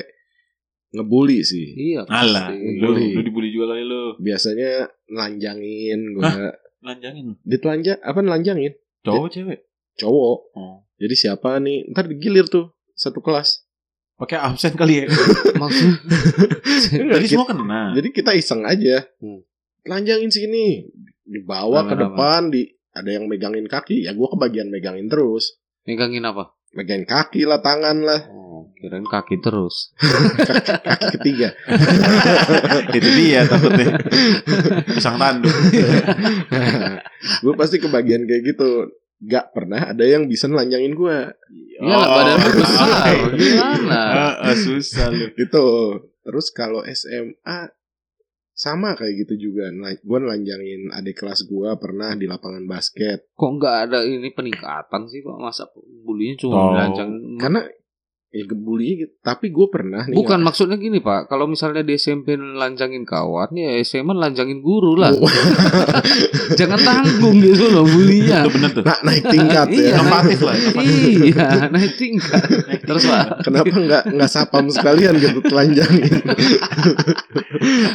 ngebully 0.94 1.42
sih. 1.42 1.74
Iya. 1.96 2.06
Alah, 2.06 2.52
pasti. 2.54 2.82
lu, 2.82 2.90
lu 2.94 3.22
dibully 3.24 3.50
juga 3.50 3.74
kali 3.74 3.84
lu. 3.86 4.18
Biasanya 4.20 4.90
nelanjangin 5.10 6.00
gue. 6.14 6.32
Lanjangin. 6.86 7.26
Ditelanjang 7.42 8.00
apa 8.02 8.20
nelanjangin? 8.22 8.74
Cowok 9.02 9.30
cewek. 9.34 9.60
Cowok. 9.98 10.38
Oh. 10.54 10.86
Jadi 11.02 11.16
siapa 11.18 11.58
nih? 11.58 11.90
Ntar 11.92 12.06
digilir 12.06 12.46
tuh 12.46 12.70
satu 12.94 13.20
kelas. 13.20 13.66
Pakai 14.16 14.40
absen 14.40 14.78
kali 14.78 15.04
ya. 15.04 15.06
Maksud 15.62 15.92
Jadi 16.94 17.26
semua 17.28 17.48
kena. 17.50 17.92
Jadi 17.98 18.10
kita 18.16 18.32
iseng 18.32 18.64
aja. 18.64 19.04
Hmm. 19.20 19.44
Telanjangin 19.84 20.32
sini. 20.32 20.88
Dibawa 21.26 21.90
ke 21.90 21.98
Aman-aman. 21.98 22.04
depan 22.14 22.42
di 22.54 22.62
ada 22.96 23.10
yang 23.12 23.28
megangin 23.28 23.68
kaki, 23.68 24.08
ya 24.08 24.16
gue 24.16 24.28
kebagian 24.30 24.72
megangin 24.72 25.12
terus. 25.12 25.60
megangin 25.84 26.24
apa? 26.24 26.56
Megangin 26.72 27.04
kaki 27.04 27.44
lah, 27.44 27.60
tangan 27.60 28.00
lah, 28.00 28.24
Oh, 28.32 28.55
kirain 28.86 29.04
kaki 29.04 29.42
terus. 29.42 29.90
kaki 30.88 31.06
ketiga. 31.18 31.50
Itu 32.98 33.10
dia 33.18 33.50
takutnya. 33.50 33.98
Pisang 34.86 35.18
tanduk. 35.18 35.50
gue 37.44 37.54
pasti 37.58 37.82
kebagian 37.82 38.30
kayak 38.30 38.54
gitu. 38.54 38.94
Gak 39.26 39.58
pernah 39.58 39.90
ada 39.96 40.06
yang 40.06 40.30
bisa 40.30 40.46
nelanjangin 40.46 40.94
gue. 40.94 41.18
Iya 41.50 41.80
lah 41.82 42.08
badan 42.14 42.38
lu 42.38 42.52
besar. 42.62 43.16
oke. 43.26 43.36
Gimana? 43.42 44.02
Ah, 44.14 44.34
ah, 44.52 44.56
susah 44.56 45.10
lu. 45.10 45.34
Gitu. 45.34 45.68
Terus 46.22 46.48
kalau 46.54 46.86
SMA 46.86 47.74
sama 48.56 48.96
kayak 48.96 49.26
gitu 49.26 49.50
juga. 49.52 49.68
Gue 50.00 50.18
nelanjangin 50.20 50.94
adik 50.94 51.20
kelas 51.20 51.44
gue 51.44 51.70
pernah 51.76 52.16
di 52.16 52.24
lapangan 52.24 52.64
basket. 52.68 53.32
Kok 53.36 53.52
nggak 53.60 53.76
ada 53.90 54.00
ini 54.08 54.32
peningkatan 54.32 55.12
sih 55.12 55.20
kok 55.20 55.40
masa 55.40 55.68
bulinya 56.06 56.36
cuma 56.40 56.56
Oh. 56.56 56.72
merancang 56.72 57.10
Karena 57.36 57.62
ya 58.36 58.44
gebully 58.44 59.08
gitu. 59.08 59.14
Tapi 59.24 59.48
gue 59.48 59.68
pernah 59.72 60.04
nih. 60.04 60.12
Bukan 60.12 60.44
maksudnya 60.44 60.76
gini 60.76 61.00
pak, 61.00 61.32
kalau 61.32 61.48
misalnya 61.48 61.88
di 61.88 61.96
SMP 61.96 62.36
lanjangin 62.36 63.08
kawan, 63.08 63.56
ya 63.56 63.80
SMA 63.88 64.12
lanjangin 64.12 64.60
guru 64.60 65.00
lah. 65.00 65.16
Oh. 65.16 65.32
Jangan 66.60 66.84
tanggung 66.84 67.40
gitu 67.40 67.72
loh 67.72 67.88
bulinya. 67.88 68.44
Itu 68.44 68.52
bener 68.52 68.70
tuh. 68.76 68.84
Nah, 68.84 69.00
naik 69.08 69.24
tingkat 69.32 69.68
Iya. 69.72 69.88
ya. 69.88 69.96
Inovatif 69.96 70.40
lah. 70.44 70.56
iya, 70.84 71.48
naik 71.72 71.94
tingkat. 71.96 72.44
Terus 72.84 73.04
pak, 73.08 73.26
Kenapa 73.48 73.72
nggak 73.72 74.04
nggak 74.20 74.30
sapam 74.30 74.68
sekalian 74.68 75.16
gitu 75.16 75.40
telanjangin? 75.40 76.14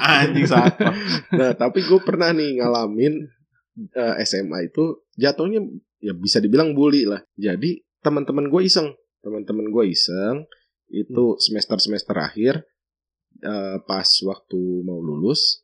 Anjing 0.00 0.46
siapa? 0.48 0.88
Nah, 1.37 1.53
tapi 1.53 1.85
gue 1.85 2.00
pernah 2.00 2.33
nih 2.33 2.64
ngalamin 2.64 3.14
eh, 3.92 4.14
SMA 4.24 4.72
itu 4.72 5.05
jatuhnya 5.20 5.61
ya 6.00 6.16
bisa 6.16 6.40
dibilang 6.40 6.72
bully 6.72 7.05
lah. 7.05 7.20
Jadi 7.37 7.85
teman-teman 8.00 8.48
gue 8.48 8.61
iseng, 8.64 8.96
teman-teman 9.20 9.68
gue 9.68 9.85
iseng 9.92 10.48
itu 10.90 11.38
semester 11.38 11.78
semester 11.78 12.16
akhir 12.18 12.64
eh, 13.44 13.76
pas 13.87 14.09
waktu 14.26 14.61
mau 14.83 14.98
lulus 14.98 15.62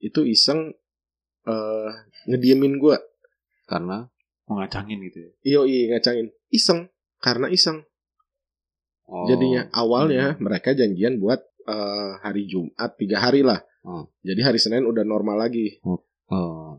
itu 0.00 0.24
iseng 0.24 0.72
eh 1.44 1.90
ngediemin 2.28 2.76
gue. 2.76 2.96
karena 3.70 4.10
Mau 4.50 4.58
ngacangin 4.58 4.98
gitu 5.06 5.18
ya. 5.22 5.30
Iyo 5.46 5.60
iya 5.70 5.94
ngacangin, 5.94 6.26
iseng 6.50 6.90
karena 7.22 7.46
iseng. 7.46 7.86
oh, 9.06 9.30
Jadinya 9.30 9.70
awalnya 9.70 10.34
mereka 10.42 10.74
janjian 10.74 11.22
buat 11.22 11.38
eh, 11.70 12.10
hari 12.18 12.50
Jumat 12.50 12.98
tiga 12.98 13.22
hari 13.22 13.46
lah. 13.46 13.62
Oh. 13.86 14.10
Jadi 14.26 14.40
hari 14.42 14.58
Senin 14.58 14.90
udah 14.90 15.06
normal 15.06 15.46
lagi. 15.46 15.78
oh. 15.86 16.02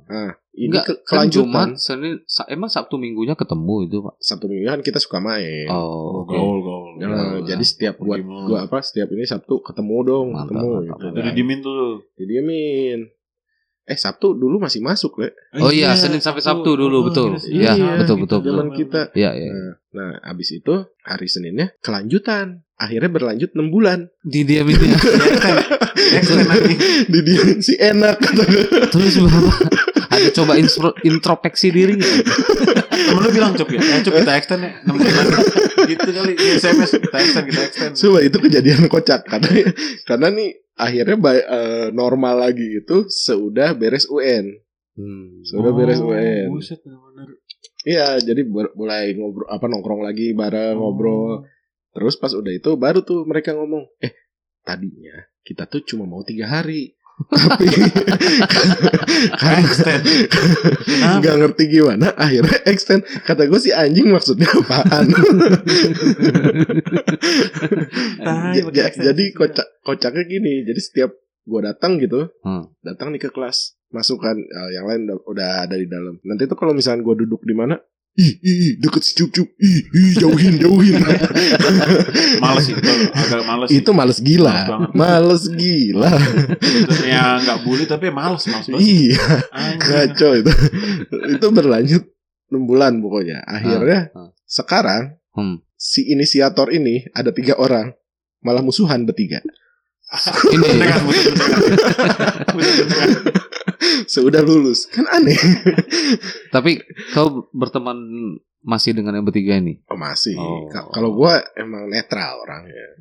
Nah, 0.04 0.36
ini 0.54 0.68
Enggak, 0.70 0.84
ke- 0.84 1.00
kan 1.02 1.26
kelanjutan. 1.26 1.48
Jumat, 1.48 1.68
Senin, 1.76 2.14
Sa- 2.26 2.44
emang 2.46 2.68
Sabtu 2.68 2.96
Minggunya 2.96 3.34
ketemu 3.34 3.76
itu 3.86 3.98
pak? 4.02 4.16
Sabtu 4.18 4.46
Minggu 4.46 4.68
kan 4.68 4.82
kita 4.82 5.00
suka 5.00 5.18
main. 5.18 5.68
Oh, 5.68 6.22
oke. 6.22 6.32
Gaul, 6.32 6.58
gaul. 6.60 6.90
Nah, 7.00 7.08
Gaul. 7.38 7.48
jadi 7.48 7.64
setiap 7.64 7.96
buat 7.98 8.20
Gimana? 8.20 8.46
gua 8.46 8.60
apa 8.66 8.78
setiap 8.80 9.08
ini 9.10 9.24
Sabtu 9.24 9.60
ketemu 9.62 9.96
dong, 10.04 10.28
Mantap, 10.30 10.48
ketemu 10.50 10.68
mantap, 10.68 10.84
gitu. 10.84 10.92
mantap. 11.02 11.16
Kan. 11.16 11.28
didimin 11.30 11.60
tuh. 11.62 11.88
Didiemin. 12.14 13.00
Eh 13.82 13.98
Sabtu 13.98 14.28
dulu 14.34 14.56
masih 14.58 14.80
masuk, 14.80 15.18
Le. 15.18 15.34
Oh 15.58 15.68
iya, 15.68 15.96
Senin 15.96 16.20
sampai 16.20 16.40
Sabtu 16.40 16.76
dulu, 16.76 17.08
betul. 17.08 17.34
Iya, 17.42 17.74
betul, 17.98 18.22
betul, 18.22 18.40
Zaman 18.42 18.70
betul. 18.70 18.78
kita. 18.78 19.02
Iya, 19.12 19.32
iya. 19.34 19.50
Nah, 19.50 19.74
nah, 19.90 20.12
abis 20.28 20.54
itu 20.54 20.76
hari 21.02 21.26
Seninnya 21.26 21.74
kelanjutan. 21.80 22.62
Akhirnya 22.76 23.08
berlanjut 23.08 23.52
6 23.52 23.68
bulan. 23.68 24.10
Didiamin 24.22 24.74
dia. 24.76 24.98
Extend 26.18 26.46
anjing. 26.46 26.78
Didiemin 27.10 27.60
si 27.60 27.74
enak. 27.76 28.18
Terus 28.90 29.16
berapa? 29.18 29.52
Ada 30.12 30.28
coba 30.36 30.54
intro, 30.56 30.92
introspeksi 31.02 31.72
diri 31.72 31.96
nggak? 31.96 32.16
Temen 32.92 33.22
lu 33.22 33.30
bilang 33.32 33.56
Cuk 33.56 33.70
ya. 33.72 33.80
Eh 33.80 34.02
Cuk 34.02 34.14
kita 34.14 34.34
extend 34.36 34.62
ya. 34.62 34.72
6 34.84 34.92
bulan. 34.92 35.26
Gitu 35.88 36.10
kali 36.12 36.34
di 36.36 36.46
SMS 36.52 36.92
kita 37.00 37.18
extend 37.18 37.46
kita 37.48 37.62
extend. 37.64 37.94
Coba 37.96 38.20
itu 38.20 38.38
kejadian 38.38 38.82
kocak 38.86 39.24
karena 39.24 39.50
karena 40.04 40.28
nih 40.30 40.50
akhirnya 40.76 41.16
ba- 41.16 41.34
eh, 41.42 41.88
normal 41.92 42.36
lagi 42.42 42.68
itu 42.78 43.08
seudah 43.08 43.72
beres 43.72 44.06
UN. 44.06 44.52
Hmm. 44.92 45.42
Sudah 45.42 45.72
beres 45.72 45.98
UN. 45.98 46.52
Oh, 46.52 46.60
Buset. 46.60 46.84
Iya, 47.82 48.20
jadi 48.20 48.46
ber- 48.46 48.76
mulai 48.76 49.16
ngobrol 49.16 49.48
apa 49.48 49.66
nongkrong 49.66 50.04
lagi 50.04 50.32
bareng 50.32 50.78
Oh. 50.78 50.92
ngobrol. 50.92 51.48
Terus 51.92 52.16
pas 52.16 52.32
udah 52.32 52.52
itu 52.52 52.76
baru 52.76 53.02
tuh 53.02 53.26
mereka 53.26 53.52
ngomong, 53.52 53.90
"Eh, 53.98 54.14
tadinya 54.62 55.12
kita 55.42 55.66
tuh 55.66 55.82
cuma 55.82 56.06
mau 56.06 56.22
tiga 56.22 56.46
hari 56.48 56.94
tapi 57.24 57.66
Extend. 59.58 60.04
Nggak 61.18 61.36
ngerti 61.38 61.64
gimana 61.70 62.12
akhirnya 62.16 62.58
extend. 62.66 63.02
Kata 63.22 63.46
gue 63.46 63.58
si 63.58 63.70
anjing 63.70 64.10
maksudnya 64.10 64.50
apaan? 64.50 65.06
Ja- 68.72 68.94
jadi 69.06 69.24
kocak 69.32 69.68
kocaknya 69.82 70.24
gini 70.24 70.64
jadi 70.64 70.80
setiap 70.80 71.12
gue 71.42 71.62
datang 71.62 71.98
gitu 71.98 72.30
Hmm. 72.42 72.70
datang 72.80 73.10
nih 73.10 73.20
ke 73.20 73.30
kelas 73.30 73.76
masukkan 73.90 74.38
yang 74.72 74.86
lain 74.86 75.04
udah, 75.04 75.18
udah 75.26 75.50
ada 75.62 75.76
di 75.76 75.86
dalam. 75.86 76.16
Nanti 76.22 76.46
tuh 76.46 76.56
kalau 76.56 76.72
misalnya 76.72 77.04
gue 77.04 77.16
duduk 77.20 77.44
di 77.44 77.52
mana 77.52 77.76
ih 78.20 78.36
ih 78.44 78.54
ih, 78.60 78.72
deket 78.84 79.08
si 79.08 79.16
cup 79.16 79.32
cup 79.32 79.48
ih 79.56 79.88
ih 79.88 80.20
jauhin 80.20 80.60
jauhin. 80.60 81.00
Males 82.44 82.68
itu 82.68 82.92
agak 83.16 83.48
males 83.48 83.72
itu 83.72 83.90
males 83.96 84.20
gila. 84.20 84.68
Males 84.68 84.92
males 84.92 85.44
gila. 85.48 86.12
Sebetulnya 86.60 87.40
nggak 87.40 87.58
bully 87.64 87.88
tapi 87.88 88.12
males 88.12 88.44
males 88.52 88.68
banget 88.68 88.84
iya. 88.84 89.24
Ngaco 89.80 90.30
itu. 90.44 90.52
Itu 91.40 91.48
berlanjut 91.56 92.04
6 92.52 92.68
bulan 92.68 93.00
pokoknya. 93.00 93.48
Akhirnya 93.48 94.12
ah. 94.12 94.36
sekarang 94.44 95.16
Hmm. 95.32 95.64
si 95.80 96.12
inisiator 96.12 96.76
ini 96.76 97.08
ada 97.16 97.32
tiga 97.32 97.56
orang 97.56 97.96
malah 98.44 98.60
musuhan 98.60 99.08
bertiga. 99.08 99.40
Ini. 100.52 100.76
sudah 104.06 104.40
lulus 104.40 104.86
kan 104.86 105.06
aneh 105.08 105.38
tapi 106.56 106.82
kau 107.10 107.48
berteman 107.50 107.98
masih 108.62 108.94
dengan 108.94 109.14
yang 109.14 109.24
bertiga 109.24 109.56
ini. 109.56 109.82
oh, 109.84 109.96
masih 109.96 110.34
Oh. 110.34 110.68
Ka- 110.68 110.86
kalau 110.88 111.12
gua 111.12 111.42
emang 111.56 111.88
netral 111.88 112.38
orangnya 112.40 112.94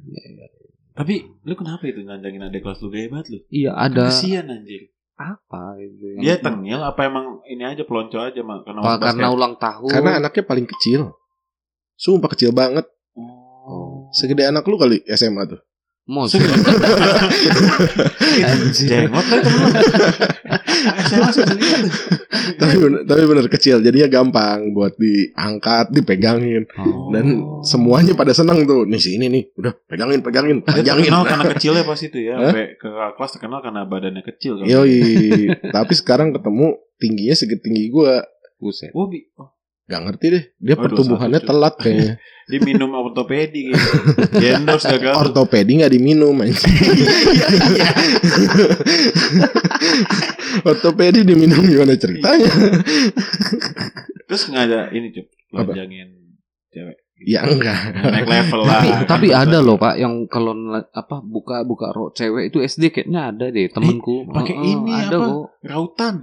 Tapi 0.91 1.21
lu 1.43 1.55
kenapa 1.55 1.85
itu 1.85 2.01
nandangin 2.01 2.43
adik 2.43 2.61
kelas 2.61 2.81
lu 2.81 2.89
gaya 2.89 3.09
banget 3.09 3.27
lu? 3.29 3.39
Iya 3.49 3.73
ada 3.73 4.09
Kasian 4.09 4.49
anjir. 4.49 4.89
apa 5.15 5.77
itu? 5.77 6.17
Dia 6.19 6.37
tengil 6.37 6.77
apa 6.79 7.01
emang 7.03 7.45
ini 7.45 7.61
aja 7.63 7.85
pelonco 7.85 8.17
aja 8.17 8.41
mak 8.41 8.65
karena 8.65 8.81
karena 8.99 9.29
ulang 9.29 9.55
tahun? 9.55 9.89
karena 9.91 10.11
anaknya 10.19 10.43
paling 10.43 10.65
kecil 10.67 11.13
sumpah 11.95 12.29
kecil 12.29 12.51
banget 12.51 12.89
Oh. 13.63 14.09
segede 14.11 14.43
anak 14.43 14.65
lu 14.65 14.75
kali 14.75 15.05
SMA 15.07 15.45
tuh 15.47 15.61
Mos. 16.11 16.35
Jenggot 18.83 19.25
kan. 19.25 19.43
Tapi 22.59 22.75
bener, 22.77 23.01
tapi 23.07 23.23
bener 23.25 23.47
kecil. 23.47 23.79
Jadinya 23.79 24.09
gampang 24.11 24.75
buat 24.75 24.99
diangkat 24.99 25.95
dipegangin. 25.95 26.67
Oh. 26.75 27.15
dan 27.15 27.27
semuanya 27.63 28.19
pada 28.19 28.35
senang 28.35 28.67
tuh. 28.67 28.85
Nih 28.85 28.99
sini 28.99 29.31
nih. 29.31 29.55
Udah 29.55 29.71
pegangin 29.87 30.21
pegangin 30.21 30.57
Dia 30.61 30.83
panjangin. 30.83 31.07
terkenal 31.07 31.23
karena 31.25 31.45
kecilnya 31.55 31.83
pas 31.87 32.01
itu 32.01 32.19
ya. 32.19 32.35
Sampai 32.41 32.67
ke 32.75 32.89
kelas 32.91 33.31
terkenal 33.31 33.59
karena 33.63 33.81
badannya 33.87 34.23
kecil 34.27 34.53
kan. 34.59 34.67
Yoi, 34.67 35.01
tapi 35.71 35.93
sekarang 35.95 36.35
ketemu 36.35 36.67
tingginya 36.99 37.35
setinggi 37.37 37.85
gua. 37.89 38.27
Buset. 38.61 38.93
Oh, 38.93 39.09
bi- 39.09 39.25
oh, 39.41 39.57
Gak 39.91 40.07
ngerti 40.07 40.27
deh, 40.31 40.45
dia 40.55 40.79
Oh, 40.79 40.87
pertumbuhannya 40.87 41.37
21, 41.37 41.43
cuy. 41.43 41.49
telat 41.51 41.75
kayaknya. 41.75 42.15
dia 42.51 42.61
minum 42.63 42.91
ortopedi 42.95 43.61
gitu. 43.71 43.87
Gagal. 44.39 45.15
Ortopedi 45.19 45.83
nggak 45.83 45.91
diminum 45.91 46.35
anjing. 46.39 46.71
Ortopedi 50.63 51.23
diminum 51.23 51.63
gimana 51.63 51.95
ceritanya? 51.95 52.47
Terus 54.31 54.43
nggak 54.47 54.65
ada 54.67 54.81
ini 54.91 55.11
cup 55.11 55.27
Apa? 55.55 55.75
lonjangin 55.75 56.09
cewek. 56.71 56.97
ya 57.21 57.45
enggak. 57.45 57.77
Naik 58.01 58.25
level 58.25 58.61
lah. 58.65 58.81
Tapi, 58.81 58.89
tapi 59.05 59.29
ada 59.29 59.61
loh 59.61 59.77
pak 59.77 59.95
yang 59.95 60.25
kalau 60.25 60.57
apa 60.73 61.21
buka 61.21 61.63
buka 61.63 61.93
rok 61.93 62.17
cewek 62.17 62.49
itu 62.49 62.59
SD 62.63 62.91
kayaknya 62.91 63.31
ada 63.35 63.47
deh 63.51 63.69
temenku. 63.69 64.25
pakai 64.27 64.55
Heeh, 64.57 64.73
ini 64.73 64.93
ada 64.97 65.17
apa? 65.19 65.29
kok. 65.29 65.47
Rautan. 65.67 66.15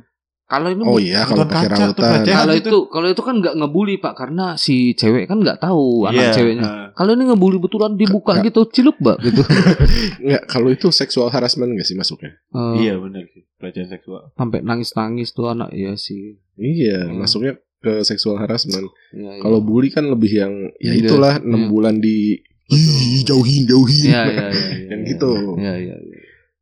Kalau 0.48 0.72
ini 0.72 0.80
Oh 0.82 0.96
iya 0.96 1.28
kalau 1.28 1.44
pakai 1.44 1.68
kaca 1.68 1.92
rautan. 1.92 2.24
kalau 2.24 2.54
itu. 2.56 2.72
itu 2.72 2.78
kalau 2.88 3.08
itu 3.08 3.20
kan 3.20 3.36
nggak 3.36 3.54
ngebully 3.54 4.00
pak 4.00 4.16
karena 4.16 4.56
si 4.56 4.96
cewek 4.96 5.28
kan 5.28 5.38
nggak 5.38 5.60
tahu 5.60 6.08
anak 6.08 6.24
Iya, 6.24 6.32
ceweknya. 6.34 6.64
Kalau 6.92 7.12
ini 7.12 7.24
ngebully 7.26 7.60
betulan 7.60 7.92
dibuka 7.94 8.32
Nggak. 8.34 8.48
gitu 8.48 8.62
ciluk 8.72 8.96
mbak 8.98 9.18
gitu. 9.22 9.44
Enggak, 10.24 10.44
kalau 10.46 10.70
itu 10.70 10.88
seksual 10.90 11.28
harassment 11.28 11.70
enggak 11.70 11.84
sih 11.84 11.94
masuknya? 11.94 12.32
Eh, 12.48 12.74
Iya 12.82 12.96
benar 12.96 13.28
sih 13.28 13.44
pelecehan 13.56 13.92
seksual. 13.92 14.32
Sampai 14.34 14.64
nangis 14.64 14.90
nangis 14.94 15.30
tuh 15.30 15.48
anak 15.48 15.68
ya 15.70 15.94
sih. 15.94 16.40
Iya, 16.56 17.06
Hmm. 17.06 17.20
masuknya 17.20 17.54
ke 17.78 18.02
seksual 18.02 18.40
harassment. 18.40 18.88
Ya, 19.12 19.28
ya. 19.30 19.44
Kalau 19.44 19.60
bully 19.60 19.92
kan 19.92 20.08
lebih 20.08 20.32
yang 20.32 20.54
ya 20.80 20.92
Iya. 20.92 21.06
itulah 21.06 21.34
6 21.38 21.54
Iya. 21.54 21.68
bulan 21.68 21.96
di. 22.00 22.40
Ih, 22.68 23.24
jauhin 23.24 23.64
jauhin. 23.64 24.12
Iya 24.12 24.22
iya 24.24 24.48
iya. 24.48 24.48
iya, 24.48 24.80
Yang 24.92 25.02
iya. 25.04 25.10
gitu. 25.12 25.32
Iya 25.56 25.74
iya 25.78 25.96
iya. 25.98 26.18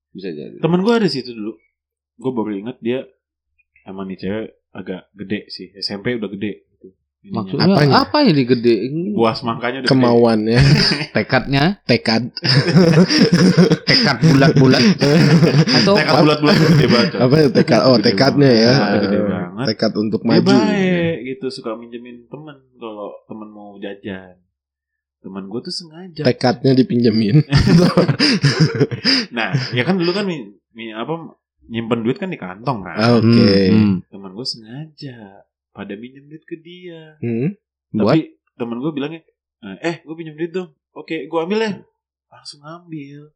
Bisa 0.10 0.30
jadi. 0.32 0.58
Temen 0.58 0.82
gue 0.82 0.93
ada 0.95 1.06
situ 1.06 1.30
dulu. 1.30 1.54
Gue 2.15 2.32
baru 2.32 2.52
inget 2.56 2.78
dia 2.80 3.06
emang 3.86 4.06
nih 4.06 4.17
cewek 4.17 4.48
agak 4.71 5.08
gede 5.13 5.39
sih. 5.48 5.71
SMP 5.76 6.13
udah 6.13 6.28
gede. 6.28 6.67
Gitu. 6.67 6.88
Maksudnya 7.26 7.65
Apanya? 7.67 7.93
apa 8.00 8.17
ini 8.21 8.43
gede? 8.43 8.76
buah 9.12 9.34
semangkanya 9.34 9.82
udah 9.82 9.89
Kemauannya, 9.89 10.60
Tekadnya 11.15 11.63
tekad. 11.84 12.30
tekad 13.89 14.17
bulat-bulat 14.21 14.84
atau 15.71 15.93
Gede. 15.93 16.00
Tekad 16.00 16.15
bulat-bulat 16.19 16.56
gede 16.60 16.86
banget. 16.86 17.12
Apa 17.15 17.36
ya 17.36 17.48
tekad? 17.52 17.80
Oh, 17.84 17.95
Gede 17.95 18.06
tekadnya 18.08 18.52
ya. 18.52 18.74
gede 19.00 19.17
Eh, 19.17 19.26
banget. 19.26 19.65
Tekad 19.69 19.91
untuk 19.95 20.21
Dia 20.21 20.30
maju. 20.32 20.54
baik 20.54 21.15
gitu 21.26 21.45
suka 21.52 21.74
minjemin 21.74 22.28
temen 22.28 22.58
kalau 22.76 23.10
temen 23.26 23.50
mau 23.50 23.74
jajan. 23.76 24.38
Temen 25.17 25.43
gue 25.43 25.60
tuh 25.60 25.74
sengaja. 25.74 26.21
Tekadnya 26.21 26.71
dipinjemin. 26.76 27.41
Nah, 29.32 29.52
ya 29.71 29.84
kan 29.84 29.95
dulu 29.95 30.12
kan 30.12 30.24
mi, 30.24 30.38
mi- 30.71 30.93
apa 30.93 31.36
nyimpen 31.65 32.01
duit 32.01 32.17
kan 32.17 32.30
di 32.30 32.38
kantong 32.38 32.86
kan. 32.86 32.97
Oke. 33.19 33.49
Hmm, 33.71 33.73
hmm. 33.73 33.95
Temen 34.10 34.32
gue 34.32 34.45
sengaja 34.45 35.17
pada 35.71 35.93
minjem 35.97 36.25
duit 36.25 36.43
ke 36.43 36.56
dia. 36.58 37.17
Hmm. 37.19 37.58
Buat 37.91 38.15
Tapi 38.15 38.19
temen 38.56 38.78
gue 38.80 38.91
bilangnya, 38.91 39.21
eh 39.82 40.01
gue 40.01 40.15
pinjam 40.15 40.36
duit 40.36 40.51
dong. 40.51 40.71
Oke, 40.91 41.28
gue 41.28 41.39
ambil 41.39 41.60
ya. 41.60 41.71
Langsung 42.32 42.63
ambil. 42.63 43.32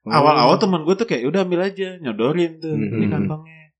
Oh. 0.00 0.12
Awal-awal 0.14 0.56
temen 0.56 0.82
gue 0.82 0.94
tuh 0.96 1.04
kayak 1.04 1.28
udah 1.28 1.44
ambil 1.44 1.60
aja, 1.60 2.00
nyodorin 2.00 2.56
tuh 2.56 2.72
di 2.72 3.04
Mhm. 3.04 3.10
kantongnya. 3.10 3.74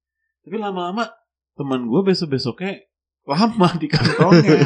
Tapi 0.44 0.56
lama-lama 0.56 1.08
temen 1.54 1.86
gue 1.86 2.00
besok-besoknya 2.02 2.89
lama 3.30 3.68
di 3.78 3.86
kantongnya. 3.86 4.58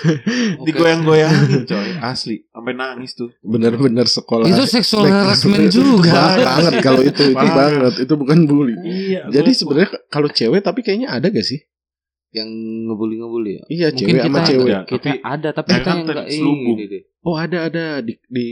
Digoyang-goyangin 0.66 1.68
coy, 1.68 1.88
asli. 2.00 2.48
Sampai 2.48 2.72
nangis 2.72 3.12
tuh. 3.12 3.28
bener-bener 3.44 4.08
sekolah. 4.08 4.48
itu 4.48 4.64
seksual 4.64 5.04
harassment 5.06 5.68
juga. 5.68 6.40
banget 6.40 6.74
kalau 6.80 7.00
itu 7.04 7.22
itu 7.28 7.46
banget. 7.46 7.92
Itu 8.08 8.14
bukan 8.16 8.48
bully. 8.48 8.74
Iya. 8.80 9.28
Jadi 9.28 9.50
sebenarnya 9.52 9.90
kalau 10.08 10.28
cewek 10.32 10.64
tapi 10.64 10.80
kayaknya 10.80 11.12
ada 11.12 11.28
gak 11.28 11.44
sih? 11.44 11.60
Yang 12.28 12.48
ngebully-ngebully 12.88 13.52
ya. 13.52 13.64
Iya, 13.68 13.86
Mungkin 13.92 14.04
cewek 14.04 14.20
sama 14.20 14.28
kita- 14.36 14.48
cewek. 14.48 14.72
Ada, 14.72 14.84
Kita 14.84 14.96
tapi 15.00 15.18
ada 15.24 15.48
tapi 15.52 15.68
kita 15.68 15.80
kan 15.80 15.88
yang 15.88 16.00
enggak 16.04 16.26
ini 16.28 16.84
deh. 16.88 17.02
Oh, 17.24 17.36
ada 17.36 17.58
ada 17.68 17.84
di 18.00 18.14
di 18.28 18.48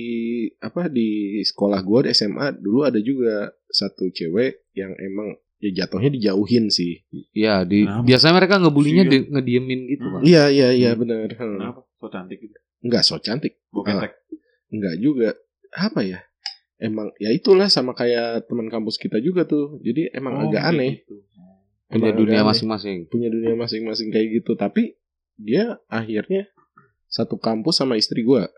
apa 0.61 0.89
di 0.89 1.09
sekolah 1.41 1.81
gua 1.81 2.05
di 2.05 2.13
SMA 2.13 2.57
dulu 2.57 2.85
ada 2.85 3.01
juga 3.01 3.49
satu 3.69 4.09
cewek 4.13 4.69
yang 4.73 4.93
emang 4.97 5.37
ya 5.61 5.85
jatuhnya 5.85 6.13
dijauhin 6.13 6.69
sih. 6.69 7.05
Iya, 7.37 7.55
di 7.63 7.85
Kenapa? 7.85 8.01
biasanya 8.03 8.35
mereka 8.35 8.55
ngebulinya 8.57 9.05
Iya. 9.05 9.13
di, 9.13 9.19
ngediemin 9.29 9.81
gitu, 9.87 10.03
Hmm. 10.03 10.15
Pak. 10.15 10.21
Iya 10.25 10.45
iya 10.49 10.69
iya 10.73 10.91
benar. 10.93 11.29
Hmm. 11.31 11.61
Kenapa? 11.61 11.81
So 11.95 12.09
cantik 12.09 12.39
gitu. 12.41 12.57
Enggak 12.81 13.03
so 13.03 13.17
cantik. 13.19 13.61
Boketek. 13.69 14.13
Enggak 14.69 14.95
juga. 14.97 15.29
Apa 15.71 16.01
ya? 16.01 16.25
Emang 16.79 17.13
ya 17.17 17.29
itulah 17.31 17.69
sama 17.69 17.93
kayak 17.93 18.45
teman 18.47 18.67
kampus 18.67 18.97
kita 18.97 19.17
juga 19.19 19.45
tuh. 19.45 19.77
Jadi 19.81 20.09
emang 20.11 20.33
Oh, 20.35 20.43
agak 20.47 20.61
kayak 20.61 20.73
aneh. 20.73 20.93
gitu. 20.99 21.17
Punya 21.87 22.09
Emang 22.09 22.19
dunia 22.19 22.41
masing-masing. 22.43 22.99
punya 23.07 23.29
dunia 23.29 23.55
masing-masing 23.55 24.09
kayak 24.11 24.29
gitu 24.35 24.53
tapi 24.55 24.97
dia 25.37 25.79
akhirnya 25.87 26.51
satu 27.07 27.37
kampus 27.37 27.77
sama 27.77 27.95
istri 27.95 28.21
gua 28.23 28.51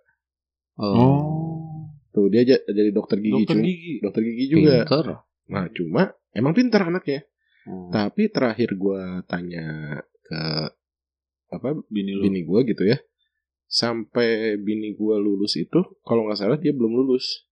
Oh. 0.75 0.89
Oh. 0.89 1.13
tuh 2.09 2.27
dia 2.29 2.41
ja- 2.43 2.65
jadi 2.65 2.89
dokter 2.89 3.19
gigi 3.19 3.35
Dokter 3.37 3.53
cuma- 3.55 3.67
gigi. 3.67 3.95
dokter 4.01 4.23
gigi 4.25 4.45
juga 4.49 4.75
Pinter. 4.81 5.05
nah 5.47 5.65
cuma 5.69 6.03
emang 6.33 6.53
pintar 6.53 6.83
anaknya 6.85 7.28
Hmm. 7.69 7.93
tapi 7.93 8.33
terakhir 8.33 8.73
gua 8.81 9.21
tanya 9.29 10.01
ke 10.25 10.41
apa 11.53 11.77
Bini 11.93 12.17
lu. 12.17 12.25
bini 12.25 12.41
gua 12.49 12.65
gitu 12.65 12.81
ya 12.89 12.97
sampai 13.69 14.57
bini 14.57 14.97
gua 14.97 15.21
lulus 15.21 15.61
itu 15.61 15.77
kalau 16.01 16.25
nggak 16.25 16.41
salah 16.41 16.57
dia 16.57 16.73
belum 16.73 16.97
lulus 16.97 17.45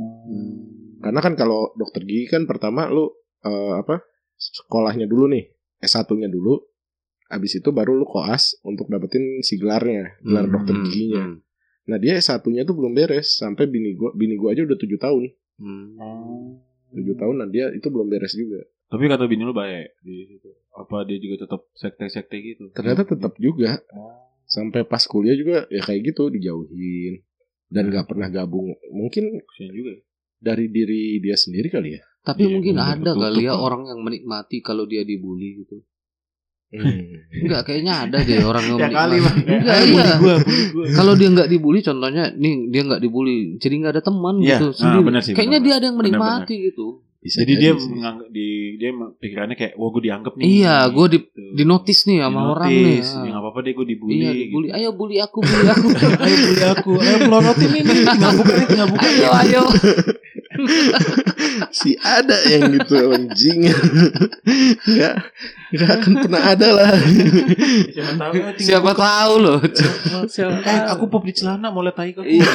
Hmm. 0.00 0.96
karena 1.04 1.20
kan 1.20 1.34
kalau 1.36 1.76
dokter 1.76 2.00
gigi 2.08 2.24
kan 2.24 2.48
pertama 2.48 2.88
lu 2.88 3.12
eh, 3.44 3.74
apa 3.76 4.00
sekolahnya 4.40 5.04
dulu 5.04 5.28
nih 5.28 5.44
S1-nya 5.76 6.32
dulu 6.32 6.56
abis 7.28 7.60
itu 7.60 7.68
baru 7.68 7.94
lu 7.94 8.08
koas 8.08 8.56
untuk 8.64 8.88
dapetin 8.88 9.44
si 9.44 9.60
gelarnya 9.60 10.16
gelar 10.24 10.48
Hmm, 10.48 10.54
dokter 10.56 10.74
hmm, 10.74 10.84
giginya 10.88 11.24
hmm. 11.28 11.38
Nah 11.90 11.98
dia 11.98 12.16
S1-nya 12.16 12.62
tuh 12.64 12.78
belum 12.78 12.94
beres 12.94 13.34
sampai 13.36 13.66
bini 13.66 13.92
gua 13.92 14.14
bini 14.14 14.38
gua 14.38 14.54
aja 14.54 14.62
udah 14.62 14.78
tujuh 14.78 14.96
tahun. 14.96 15.22
Hmm. 15.58 16.62
Tujuh 16.94 17.16
tahun 17.18 17.34
nah 17.42 17.48
dia 17.50 17.68
itu 17.74 17.86
belum 17.90 18.06
beres 18.06 18.32
juga. 18.32 18.62
Tapi 18.90 19.06
kata 19.06 19.24
bini 19.24 19.42
lu 19.42 19.52
baik 19.52 19.94
di 20.00 20.26
situ. 20.26 20.50
Apa 20.72 21.02
dia 21.02 21.16
juga 21.16 21.46
tetap 21.46 21.62
sekte-sekte 21.72 22.36
gitu? 22.36 22.64
Ternyata 22.70 23.06
tetap 23.06 23.38
juga 23.38 23.78
Oh. 23.88 24.18
sampai 24.44 24.82
pas 24.82 25.00
kuliah 25.00 25.32
juga 25.32 25.62
ya 25.68 25.78
kayak 25.78 26.10
gitu 26.10 26.26
dijauhin 26.26 27.22
dan 27.66 27.86
nggak 27.86 28.04
pernah 28.04 28.26
gabung. 28.28 28.74
Mungkin 28.90 29.40
juga. 29.68 29.92
ya. 29.92 30.02
dari 30.40 30.66
diri 30.66 31.20
dia 31.20 31.36
sendiri 31.36 31.68
kali 31.68 31.94
ya. 31.94 32.02
Tapi 32.22 32.42
Iya, 32.42 32.50
mungkin 32.50 32.72
udah 32.74 32.88
ada 32.90 33.12
kali 33.12 33.44
ya 33.44 33.52
orang 33.54 33.84
yang 33.86 34.00
menikmati 34.00 34.58
kalau 34.58 34.84
dia 34.84 35.04
dibully 35.04 35.60
gitu. 35.60 35.84
Hmm. 36.70 37.28
Enggak, 37.44 37.66
kayaknya 37.66 38.06
ada 38.06 38.18
deh 38.20 38.40
orang 38.48 38.64
yang 38.64 38.78
Ya 38.78 38.88
kali 38.88 39.16
menikmati. 39.18 39.36
bang. 39.44 39.58
Enggak, 39.60 39.76
iya. 39.76 39.84
bully 39.84 40.12
gua, 40.16 40.34
bully 40.40 40.64
gua. 40.72 40.84
Kalau 40.94 41.12
dia 41.12 41.28
nggak 41.28 41.48
dibully, 41.48 41.80
contohnya 41.80 42.24
nih 42.32 42.54
dia 42.70 42.82
nggak 42.84 43.00
dibully, 43.00 43.36
jadi 43.58 43.74
nggak 43.76 43.92
ada 43.92 44.02
teman 44.02 44.34
Iya, 44.38 44.48
gitu. 44.56 44.66
ah, 44.66 44.72
sendiri. 44.72 45.20
sih, 45.20 45.32
Kayaknya 45.34 45.58
benar. 45.58 45.66
dia 45.66 45.74
ada 45.76 45.86
yang 45.86 45.98
menikmati 45.98 46.54
gitu. 46.64 46.86
Bisa 47.20 47.38
Jadi 47.38 47.54
dia 47.54 47.76
menganggap 47.76 48.28
di 48.28 48.74
dia 48.74 48.90
pikirannya 48.96 49.52
kayak, 49.52 49.76
wah 49.76 49.90
gue 49.90 50.02
dianggap 50.02 50.34
nih. 50.34 50.44
Iya, 50.56 50.88
gue 50.88 51.06
di 51.06 51.18
Gitu. 51.20 51.52
di 51.52 51.64
notice 51.64 52.06
nih 52.06 52.18
sama 52.18 52.38
Di 52.38 52.48
orang 52.48 52.66
nih. 52.66 52.96
notice. 52.96 53.12
Ya 53.12 53.26
nggak 53.26 53.38
apa-apa 53.38 53.58
deh 53.60 53.72
gue 53.72 53.86
dibully. 53.86 54.16
Iya, 54.16 54.32
dibully. 54.32 54.66
gitu. 54.66 54.74
Ayo 54.74 54.90
bully 54.90 55.16
aku, 55.18 55.38
bully 55.40 55.68
aku. 55.68 55.88
ayo 56.24 56.36
bully 56.38 56.64
aku, 56.66 56.92
ayo 56.96 57.16
pelorotin 57.20 57.70
ini, 57.70 57.92
tinggal 58.02 58.32
buka 58.34 58.52
nih, 58.54 58.66
tinggal 58.66 58.88
buka. 58.88 59.04
ayo, 59.04 59.28
ayo. 59.36 59.62
si 61.70 61.94
ada 61.98 62.36
yang 62.46 62.70
gitu 62.72 62.94
anjing. 63.10 63.70
Enggak 64.82 65.14
enggak 65.70 65.90
akan 65.94 66.12
pernah 66.18 66.42
ada 66.46 66.68
lah. 66.70 66.90
Siapa 67.86 68.12
tahu, 68.16 68.32
eh, 68.34 68.54
Siapa 68.58 68.90
buka. 68.90 68.98
tahu 68.98 69.32
loh. 69.38 69.58
Siapa 70.26 70.56
Eh, 70.56 70.62
tahu. 70.64 70.86
aku 70.90 71.04
pop 71.06 71.22
di 71.22 71.32
celana 71.32 71.68
mau 71.68 71.80
lihat 71.80 71.94
tai 71.94 72.10
aku. 72.10 72.22
Iya. 72.22 72.48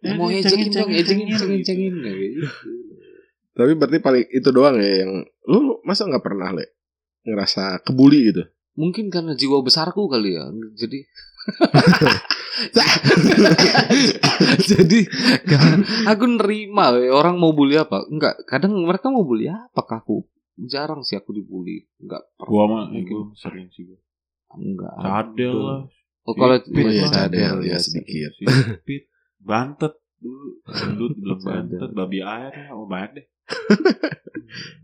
Eh, 0.00 0.12
mau 0.14 0.26
ngejengin 0.26 0.68
dong, 0.68 0.88
cengin-cengin, 0.88 0.90
ngejengin, 0.90 1.26
gitu. 1.28 1.38
cengin, 1.38 1.60
cengin. 1.62 1.94
Kayak 1.98 2.18
gitu. 2.18 2.46
Tapi 3.58 3.74
berarti 3.74 3.98
paling 3.98 4.24
itu 4.30 4.48
doang 4.54 4.78
ya 4.78 5.02
yang 5.02 5.26
lu 5.50 5.82
masa 5.82 6.06
nggak 6.06 6.22
pernah 6.22 6.54
le 6.54 6.78
ngerasa 7.26 7.82
kebuli 7.82 8.30
gitu. 8.30 8.46
Mungkin 8.78 9.10
karena 9.10 9.34
jiwa 9.34 9.58
besarku 9.66 10.06
kali 10.06 10.38
ya. 10.38 10.46
Jadi 10.78 11.02
Jadi 14.70 15.00
kan 15.48 15.82
aku 16.06 16.24
nerima 16.38 16.94
we, 16.94 17.10
orang 17.10 17.38
mau 17.40 17.50
bully 17.50 17.74
apa? 17.74 18.04
Enggak, 18.06 18.38
kadang 18.46 18.78
mereka 18.78 19.10
mau 19.10 19.26
bully 19.26 19.50
apa 19.50 19.80
ke 19.82 19.94
aku? 19.98 20.22
Jarang 20.58 21.02
sih 21.06 21.18
aku 21.18 21.34
dibully. 21.34 21.86
Enggak 21.98 22.22
Gua 22.38 22.64
mah, 22.66 22.84
Mungkin. 22.90 23.10
gua 23.10 23.34
sering 23.38 23.70
sih 23.74 23.86
gua. 23.86 23.98
enggak. 24.54 24.94
Cadel 25.02 25.56
lah. 25.58 25.80
Oh, 26.28 26.34
kalau 26.36 26.60
iya, 26.60 27.08
lah. 27.08 27.10
cadel 27.10 27.56
ya 27.64 27.72
ya 27.74 27.78
sedikit. 27.80 28.32
Bantet 29.40 29.94
dulu, 30.18 30.58
Cadel. 30.68 31.08
bantet, 31.40 31.90
babi 31.94 32.20
air 32.20 32.52
ya, 32.52 32.66
oh 32.76 32.84
banyak 32.84 33.22
deh. 33.22 33.26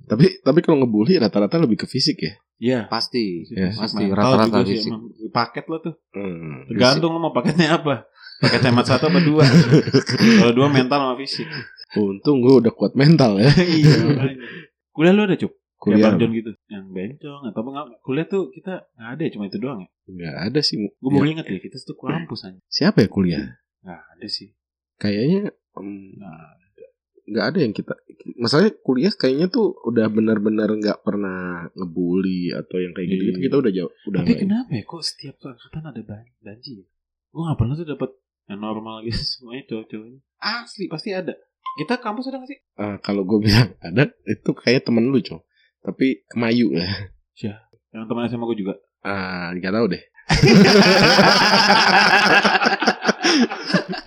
Tapi 0.04 0.44
tapi 0.44 0.60
kalau 0.60 0.84
ngebully 0.84 1.16
rata-rata 1.16 1.56
lebih 1.56 1.80
ke 1.80 1.86
fisik 1.88 2.20
ya. 2.20 2.32
Iya. 2.60 2.80
Pasti, 2.86 3.48
Ya. 3.48 3.72
pasti 3.72 4.04
rata-rata 4.06 4.60
sih 4.62 4.76
fisik. 4.76 4.92
Paket 5.32 5.64
lo 5.66 5.80
tuh. 5.80 5.94
Hmm. 6.12 6.68
Tergantung 6.68 7.16
lo 7.16 7.18
mau 7.20 7.32
paketnya 7.32 7.80
apa. 7.80 8.04
Paket 8.36 8.62
hemat 8.68 8.84
satu 8.84 9.08
apa 9.08 9.20
dua. 9.20 9.44
Kalau 10.44 10.52
dua 10.52 10.68
mental 10.68 11.00
sama 11.00 11.14
fisik. 11.16 11.48
Untung 11.96 12.44
gue 12.44 12.60
udah 12.60 12.72
kuat 12.72 12.92
mental 12.92 13.40
ya. 13.40 13.48
iya. 13.80 13.96
Kuliah 14.92 15.16
lu 15.16 15.24
ada 15.24 15.40
cuk? 15.40 15.52
Kuliah 15.80 16.04
Bang 16.04 16.16
John 16.16 16.32
gitu. 16.32 16.52
Yang 16.68 16.84
bencong 16.92 17.40
atau 17.48 17.60
apa 17.60 17.68
nggak? 17.72 17.86
Kuliah 18.00 18.26
tuh 18.26 18.42
kita 18.52 18.72
nggak 18.92 19.10
ada 19.10 19.22
cuma 19.32 19.44
itu 19.48 19.56
doang 19.56 19.80
ya. 19.80 19.88
nggak 20.04 20.36
ada 20.52 20.60
sih. 20.60 20.74
Gue 20.76 20.92
Ya, 21.00 21.16
baru 21.16 21.26
inget 21.32 21.46
ya 21.48 21.58
kita 21.58 21.76
tuh 21.80 21.96
kampus 21.96 22.40
aja. 22.44 22.60
siapa 22.68 23.00
ya 23.00 23.08
kuliah? 23.08 23.56
Nggak 23.80 24.00
ada 24.12 24.26
sih. 24.28 24.52
Kayaknya 24.96 25.48
em, 25.74 25.88
Nah, 26.20 26.60
nggak 27.24 27.44
ada 27.44 27.58
yang 27.58 27.72
kita. 27.72 27.94
Masalahnya 28.36 28.72
kuliah 28.80 29.10
kayaknya 29.10 29.48
tuh 29.48 29.74
udah 29.82 30.08
benar-benar 30.08 30.70
nggak 30.70 31.00
pernah 31.00 31.66
ngebully 31.72 32.52
atau 32.52 32.78
yang 32.78 32.92
kayak 32.92 33.08
gitu. 33.10 33.22
Iya. 33.30 33.42
Kita 33.42 33.56
udah 33.58 33.72
jauh. 33.72 33.90
Udah 34.06 34.18
Tapi 34.20 34.30
nggak- 34.30 34.40
kenapa 34.44 34.70
ya 34.70 34.82
kok 34.82 35.02
setiap 35.02 35.34
angkatan 35.40 35.84
ada 35.84 36.00
ban 36.00 36.24
banji? 36.38 36.86
Gue 37.28 37.42
gak 37.42 37.58
pernah 37.58 37.74
tuh 37.74 37.84
dapat 37.84 38.10
yang 38.46 38.60
normal 38.60 39.02
gitu 39.02 39.18
semuanya 39.34 39.62
cowok-cowoknya. 39.66 40.18
Asli 40.38 40.86
pasti 40.86 41.10
ada. 41.10 41.34
Kita 41.74 41.98
kampus 41.98 42.28
ada 42.28 42.38
gak 42.38 42.46
sih? 42.46 42.58
Ah, 42.76 42.98
kalau 42.98 43.24
gue 43.24 43.38
bilang 43.40 43.74
ada 43.82 44.12
itu 44.24 44.50
kayak 44.52 44.84
temen 44.84 45.08
lu 45.08 45.18
cow. 45.18 45.42
Tapi 45.80 46.22
kemayu 46.26 46.72
ya. 46.72 47.10
Yang 47.90 48.04
teman 48.06 48.26
SMA 48.26 48.46
gue 48.46 48.58
juga. 48.58 48.74
Ah, 49.00 49.52
nggak 49.52 49.70
tahu 49.70 49.86
deh. 49.90 50.02